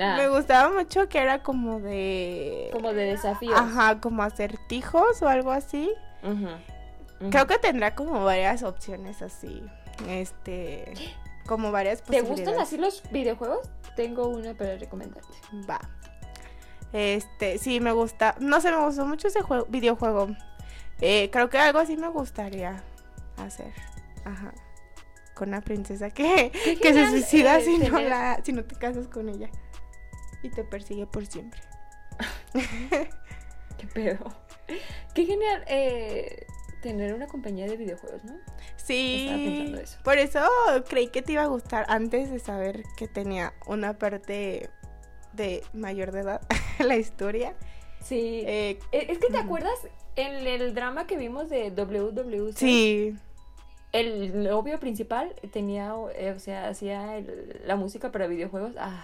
[0.00, 2.70] Ah, Me gustaba mucho que era como de...
[2.72, 3.54] como de desafíos.
[3.58, 5.90] Ajá, como acertijos o algo así.
[7.30, 9.62] Creo que tendrá como varias opciones así.
[10.06, 10.92] Este...
[11.48, 13.70] Como varias ¿Te gustan así los videojuegos?
[13.96, 15.32] Tengo uno para recomendarte.
[15.68, 15.80] Va.
[16.92, 18.36] Este, sí, me gusta.
[18.38, 20.28] No sé, me gustó mucho ese juego, videojuego.
[21.00, 22.82] Eh, creo que algo así me gustaría
[23.38, 23.72] hacer.
[24.26, 24.52] Ajá.
[25.34, 26.50] Con una princesa que,
[26.82, 29.48] que se suicida eh, si, no la, si no te casas con ella.
[30.42, 31.60] Y te persigue por siempre.
[33.78, 34.32] ¿Qué pedo?
[35.14, 36.46] Qué genial eh,
[36.80, 38.34] tener una compañía de videojuegos, ¿no?
[38.76, 39.26] Sí.
[39.26, 39.98] Estaba pensando eso.
[40.04, 40.40] Por eso
[40.88, 44.70] creí que te iba a gustar antes de saber que tenía una parte
[45.32, 46.40] de mayor de edad
[46.78, 47.54] la historia.
[48.02, 48.42] Sí.
[48.46, 49.44] Eh, Eh, es que te ujú.
[49.44, 49.78] acuerdas
[50.16, 52.56] en el drama que vimos de WWC.
[52.58, 53.16] sí.
[53.90, 58.72] El novio principal tenía, eh, o sea, hacía el- la música para videojuegos.
[58.78, 59.02] Ah,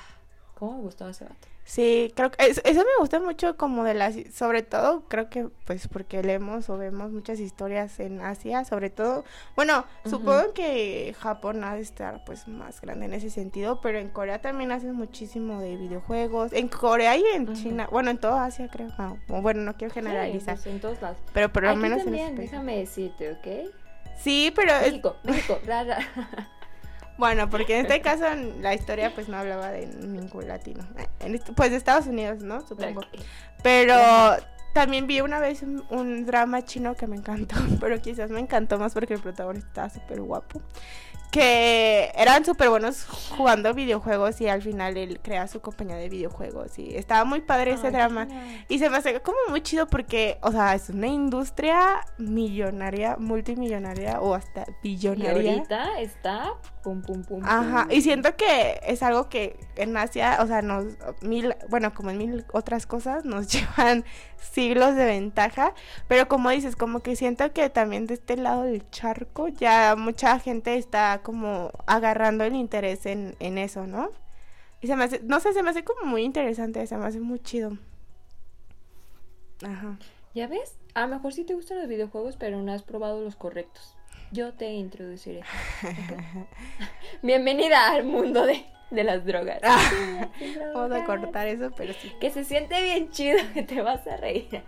[0.55, 1.49] cómo me gustaba ese vato.
[1.67, 5.49] Sí, creo que es- eso me gusta mucho como de las, sobre todo creo que
[5.65, 9.25] pues porque leemos o vemos muchas historias en Asia, sobre todo,
[9.57, 14.11] bueno, supongo que Japón ha de estar pues más grande en ese sentido, pero en
[14.11, 17.55] Corea también hacen muchísimo de videojuegos, en Corea y en.
[17.55, 21.01] China, bueno, en toda Asia creo, ah, bueno, no quiero generalizar, Sí, pues, en todos
[21.01, 21.17] lados.
[21.33, 22.51] pero por lo menos en también, país.
[22.51, 23.73] déjame decirte, ¿ok?
[24.19, 25.99] Sí, pero es- México, México, ra, ra.
[27.17, 28.25] Bueno, porque en este caso
[28.61, 30.85] la historia pues no hablaba de ningún latino.
[31.55, 32.67] Pues de Estados Unidos, ¿no?
[32.67, 33.03] Supongo.
[33.63, 33.97] Pero
[34.73, 38.79] también vi una vez un, un drama chino que me encantó, pero quizás me encantó
[38.79, 40.61] más porque el protagonista estaba súper guapo.
[41.35, 43.07] Que eran súper buenos
[43.37, 47.73] jugando videojuegos y al final él crea su compañía de videojuegos y estaba muy padre
[47.73, 48.29] ese Ay, drama.
[48.69, 54.21] Y se me hace como muy chido porque, o sea, es una industria millonaria, multimillonaria
[54.21, 55.53] o hasta Y billonaria.
[55.55, 56.53] ahorita está
[56.85, 57.43] pum pum pum.
[57.45, 57.93] Ajá, pum.
[57.97, 60.85] y siento que es algo que en Asia, o sea, nos,
[61.21, 64.05] mil, bueno, como en mil otras cosas, nos llevan
[64.37, 65.75] siglos de ventaja,
[66.07, 70.39] pero como dices, como que siento que también de este lado del charco ya mucha
[70.39, 74.11] gente está como agarrando el interés en, en eso, ¿no?
[74.81, 77.19] Y se me hace, no sé, se me hace como muy interesante, se me hace
[77.19, 77.77] muy chido.
[79.67, 79.99] Ajá.
[80.35, 80.79] ¿Ya ves?
[80.95, 83.97] A lo mejor sí te gustan los videojuegos, pero no has probado los correctos.
[84.31, 85.43] Yo te introduciré.
[87.23, 89.61] Bienvenida al mundo de, de las drogas.
[90.75, 92.13] Vamos a cortar eso, pero sí.
[92.21, 94.63] Que se siente bien chido, que te vas a reír.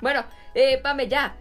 [0.00, 1.36] bueno, eh, Pame, ya.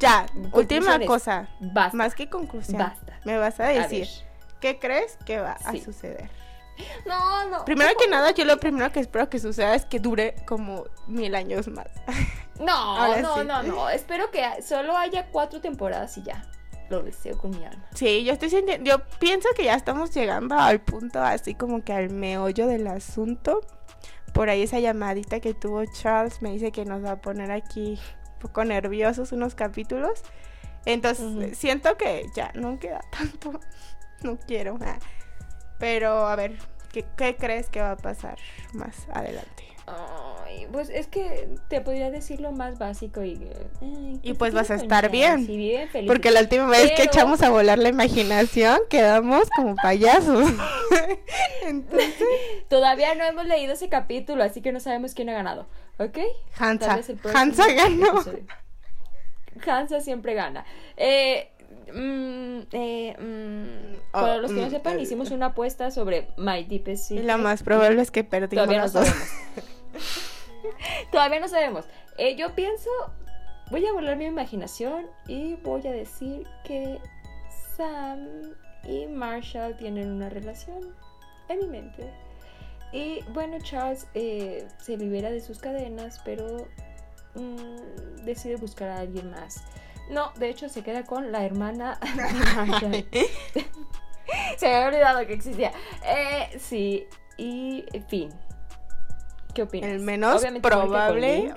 [0.00, 1.96] Ya, última cosa, Basta.
[1.96, 2.78] más que conclusión.
[2.78, 3.18] Basta.
[3.24, 4.08] Me vas a decir.
[4.60, 5.80] ¿Qué crees que va Sí.
[5.80, 6.30] a suceder?
[7.06, 7.64] No, no.
[7.66, 11.34] Primero que nada, yo lo primero que espero que suceda es que dure como mil
[11.34, 11.86] años más.
[12.60, 13.44] No, no, sí.
[13.46, 13.88] no, no.
[13.88, 16.44] Espero que solo haya cuatro temporadas y ya.
[16.90, 17.86] Lo deseo con mi alma.
[17.94, 21.94] Sí, yo estoy sintiendo, yo pienso que ya estamos llegando al punto así como que
[21.94, 23.62] al meollo del asunto.
[24.34, 27.98] Por ahí esa llamadita que tuvo Charles me dice que nos va a poner aquí
[28.40, 30.22] poco nerviosos unos capítulos.
[30.86, 33.60] Entonces, siento que ya no queda tanto.
[34.22, 34.78] No quiero.
[34.80, 34.98] ah.
[35.78, 36.56] Pero a ver,
[36.92, 38.38] ¿qué, qué crees que va a pasar
[38.74, 39.64] más adelante?
[39.86, 43.50] Ay, pues es que te podría decir lo más básico y...
[43.80, 46.04] ay, Y pues se vas a queden estar bien, felices.
[46.06, 50.50] Porque la última vez que echamos a volar la imaginación quedamos como payasos.
[51.62, 52.14] Entonces,
[52.68, 55.66] Todavía no hemos leído ese capítulo, así que no sabemos quién ha ganado.
[56.00, 56.18] ¿Ok?
[56.58, 56.98] Hansa.
[57.34, 58.06] Hansa ganó.
[58.20, 58.46] episodio.
[59.66, 60.64] Hansa siempre gana.
[60.96, 61.50] Eh,
[61.92, 65.02] mm, eh, mm, Oh, para los que no mm, sepan, eh.
[65.02, 67.26] hicimos una apuesta sobre My Deepest Y Secret.
[67.26, 69.08] lo más probable es que perdimos Todavía no los dos.
[71.12, 71.84] Todavía no sabemos.
[72.18, 72.90] Eh, yo pienso,
[73.70, 76.98] voy a volar mi imaginación y voy a decir que
[77.76, 78.26] Sam
[78.84, 80.94] y Marshall tienen una relación
[81.48, 82.10] en mi mente.
[82.92, 86.66] Y bueno, Charles eh, se libera de sus cadenas, pero
[87.34, 89.62] mm, decide buscar a alguien más.
[90.10, 91.98] No, de hecho se queda con la hermana
[92.80, 93.06] de.
[94.58, 95.72] Se me había olvidado que existía.
[96.04, 98.30] Eh, sí, y en fin.
[99.54, 99.90] ¿Qué opinas?
[99.90, 101.54] El menos Obviamente, probable.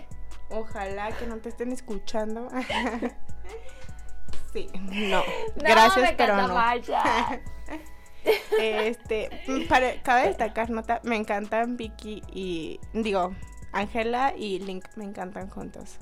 [0.49, 2.47] Ojalá que no te estén escuchando.
[4.53, 5.17] sí, no.
[5.17, 5.23] No,
[5.55, 6.55] Gracias, me pero no.
[8.59, 13.35] Este, mm, para, cabe destacar, nota, me encantan Vicky y, digo,
[13.71, 15.97] Ángela y Link me encantan juntos.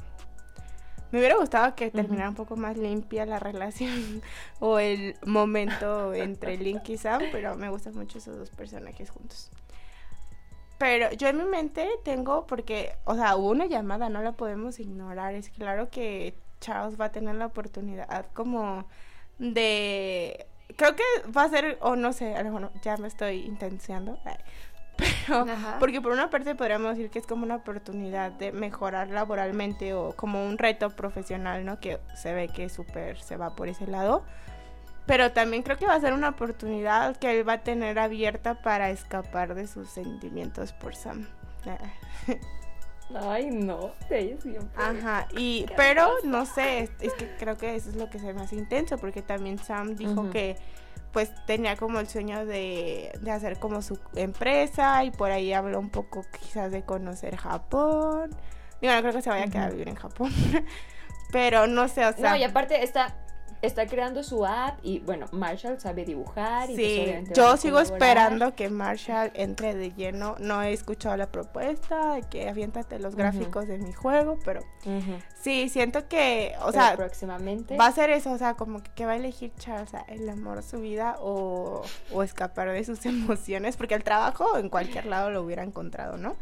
[1.11, 4.21] Me hubiera gustado que terminara un poco más limpia la relación
[4.59, 9.51] o el momento entre Link y Sam, pero me gustan mucho esos dos personajes juntos.
[10.77, 14.79] Pero yo en mi mente tengo, porque, o sea, hubo una llamada, no la podemos
[14.79, 15.35] ignorar.
[15.35, 18.87] Es claro que Charles va a tener la oportunidad como
[19.37, 20.47] de...
[20.75, 21.03] Creo que
[21.35, 24.19] va a ser, o no sé, a lo mejor ya me estoy intenciando.
[24.25, 24.35] ay,
[24.97, 25.77] Pero, Ajá.
[25.79, 30.11] porque por una parte podríamos decir que es como una oportunidad de mejorar laboralmente o
[30.15, 31.79] como un reto profesional, ¿no?
[31.79, 34.23] Que se ve que súper se va por ese lado.
[35.07, 38.61] Pero también creo que va a ser una oportunidad que él va a tener abierta
[38.61, 41.27] para escapar de sus sentimientos por Sam.
[43.15, 44.83] Ay, no, ella siempre.
[44.83, 46.27] Ajá, y ¿Qué pero pasa?
[46.27, 48.97] no sé, es, es que creo que eso es lo que se me hace intenso,
[48.97, 50.57] porque también Sam dijo que
[51.11, 55.79] pues tenía como el sueño de, de hacer como su empresa y por ahí habló
[55.79, 58.31] un poco quizás de conocer Japón.
[58.79, 60.31] Digo, no creo que se vaya a quedar a vivir en Japón,
[61.31, 62.31] pero no sé, o sea...
[62.31, 63.15] No, y aparte está,
[63.61, 66.87] está creando su app y bueno, Marshall sabe dibujar y pues,
[67.27, 70.35] Sí, yo a sigo esperando que Marshall entre de lleno.
[70.39, 74.61] No he escuchado la propuesta de que aviéntate los gráficos de mi juego, pero
[75.39, 77.77] sí, siento que, o Pero sea, próximamente.
[77.77, 80.05] va a ser eso, o sea, como que, que va a elegir Charles, o sea,
[80.07, 84.69] el amor de su vida o, o escapar de sus emociones, porque el trabajo en
[84.69, 86.35] cualquier lado lo hubiera encontrado, ¿no?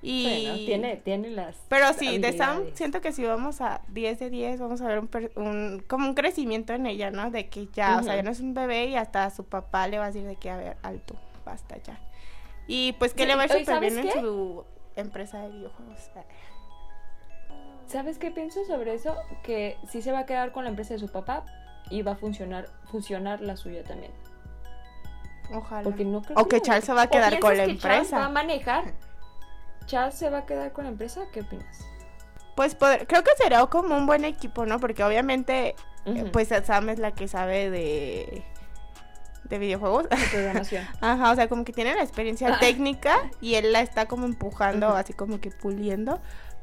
[0.00, 0.22] Y...
[0.44, 1.56] Bueno, tiene, tiene las.
[1.68, 5.00] Pero sí, de Sam siento que si vamos a 10 de 10, vamos a ver
[5.00, 7.30] un, un- como un crecimiento en ella, ¿no?
[7.32, 9.98] De que ya, o sea, ya no es un bebé y hasta su papá le
[9.98, 11.98] va a decir de que, a ver, alto, basta ya.
[12.68, 15.48] Y pues que Sí, le va a ir súper bien ¿sabes en su empresa de
[15.50, 15.98] videojuegos.
[17.86, 19.16] ¿Sabes qué pienso sobre eso?
[19.42, 21.44] Que sí se va a quedar con la empresa de su papá
[21.90, 24.12] y va a funcionar, fusionar la suya también.
[25.52, 25.82] Ojalá.
[25.82, 28.12] Porque no creo O que Charles se va a ¿O quedar con la que Charles
[28.12, 28.28] va a empresa.
[28.28, 28.92] manejar.
[29.88, 31.84] Charles se va a quedar con la empresa, ¿qué opinas?
[32.54, 34.78] Pues poder- creo que será como un buen equipo, ¿no?
[34.78, 35.74] Porque obviamente,
[36.04, 38.44] eh, pues Sam es la que sabe de,
[39.44, 40.08] de videojuegos.
[40.08, 40.84] De programación.
[41.00, 44.88] Ajá, o sea, como que tiene la experiencia técnica y él la está como empujando,
[44.88, 46.20] así como que puliendo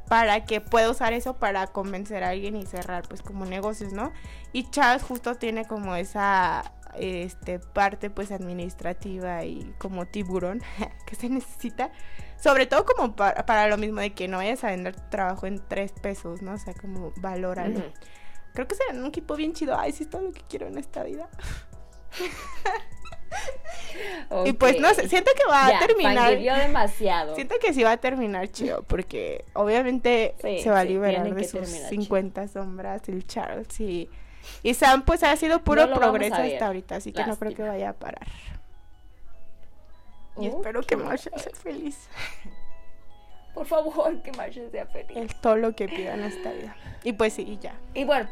[0.07, 4.11] para que pueda usar eso para convencer a alguien y cerrar pues como negocios, ¿no?
[4.53, 10.61] Y Charles justo tiene como esa este parte pues administrativa y como tiburón
[11.07, 11.89] que se necesita,
[12.41, 15.47] sobre todo como pa- para lo mismo de que no vayas a vender tu trabajo
[15.47, 16.53] en tres pesos, ¿no?
[16.53, 17.83] O sea, como valóralo.
[18.53, 19.77] Creo que será un equipo bien chido.
[19.77, 21.27] Ay, sí, es todo lo que quiero en esta vida.
[24.45, 26.37] Y pues no sé, siento que va Ya, a terminar.
[26.37, 27.35] demasiado.
[27.35, 31.43] Siento que sí va a terminar chido, porque obviamente Sí, se va a liberar de
[31.43, 34.09] sus terminar 50 sombras el Charles y,
[34.63, 37.63] y Sam pues ha sido puro No progreso hasta ahorita, así que no creo que
[37.63, 38.27] vaya a parar.
[40.37, 40.95] Y espero que.
[40.95, 42.07] Marshall sea feliz.
[43.53, 45.15] Por favor, que Marshall sea feliz.
[45.17, 46.75] Es todo lo que pida en esta vida.
[47.03, 47.73] Y pues sí, y ya.
[47.93, 48.29] Y bueno,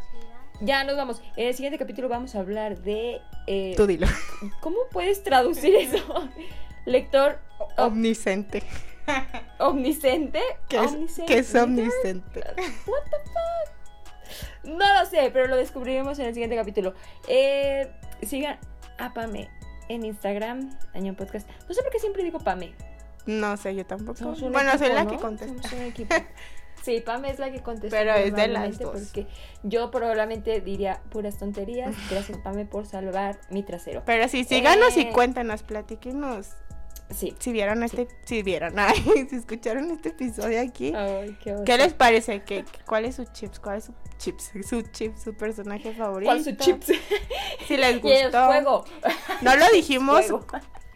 [0.60, 1.22] ya nos vamos.
[1.38, 3.22] En el siguiente capítulo vamos a hablar de...
[3.48, 4.08] eh, Tú dilo.
[4.60, 6.30] ¿Cómo puedes traducir eso?
[6.86, 7.40] Lector
[7.78, 8.64] o- Omnisciente.
[9.60, 10.42] omnisciente.
[10.68, 12.40] Que es, Omniscient que es omnisciente.
[12.86, 14.66] What the fuck?
[14.66, 16.94] No lo sé, pero lo descubriremos en el siguiente capítulo.
[17.30, 17.90] Eh,
[18.24, 18.60] sigan
[18.98, 19.50] a Pame
[19.94, 21.48] en Instagram, Año Podcast.
[21.68, 22.74] No sé por qué siempre digo Pame.
[23.26, 24.34] No sé, yo tampoco.
[24.52, 25.10] Bueno, soy la ¿no?
[25.12, 25.54] que contesta.
[25.70, 26.16] Somos un equipo.
[26.82, 27.98] Sí, Pame es la que contesta.
[27.98, 28.92] Pero es de las dos.
[28.92, 29.26] Porque
[29.64, 31.96] yo probablemente diría puras tonterías.
[32.12, 34.04] Gracias, Pame, por salvar mi trasero.
[34.06, 35.12] Pero sí, síganos y Eh.
[35.14, 36.50] cuéntanos, platíquenos
[37.10, 37.36] Sí.
[37.40, 40.94] si vieron este, si vieron, ay, si escucharon este episodio aquí.
[40.96, 41.84] Ay, qué ¿Qué oso.
[41.84, 42.44] les parece?
[42.44, 43.60] ¿Qué, ¿Cuál es su chips?
[43.60, 44.52] ¿Cuál es su chips?
[44.70, 46.32] Su chip, su personaje favorito.
[46.32, 46.88] ¿Cuál su chips?
[47.68, 48.86] Si les Y el gustó.
[49.42, 50.26] No lo dijimos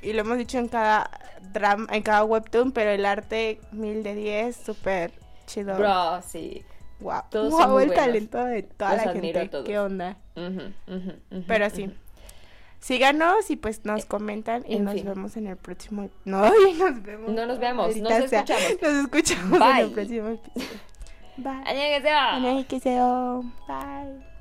[0.02, 1.10] y lo hemos dicho en cada
[1.52, 5.12] drama, en cada webtoon, pero el arte mil de 10, súper
[5.46, 5.76] chido.
[5.78, 6.64] Bro, sí.
[7.00, 7.96] Wow, todos wow el buenos.
[7.96, 9.48] talento de toda Los la gente.
[9.50, 9.66] todos.
[9.66, 10.18] ¿Qué onda?
[11.48, 11.92] Pero sí.
[12.77, 12.85] ujú.
[12.85, 15.05] Síganos y pues nos comentan y en nos fin.
[15.07, 16.11] vemos en el próximo.
[16.25, 17.31] No, y nos vemos.
[17.33, 18.41] No nos vemos, Maldita nos sea.
[18.41, 18.83] escuchamos.
[18.83, 19.95] Nos escuchamos en el Bye.
[19.95, 20.81] próximo episodio.
[21.37, 21.63] Bye.
[21.65, 22.19] 안녕히 계세요.
[22.19, 23.43] 안녕히 계세요.
[23.69, 24.36] Bye.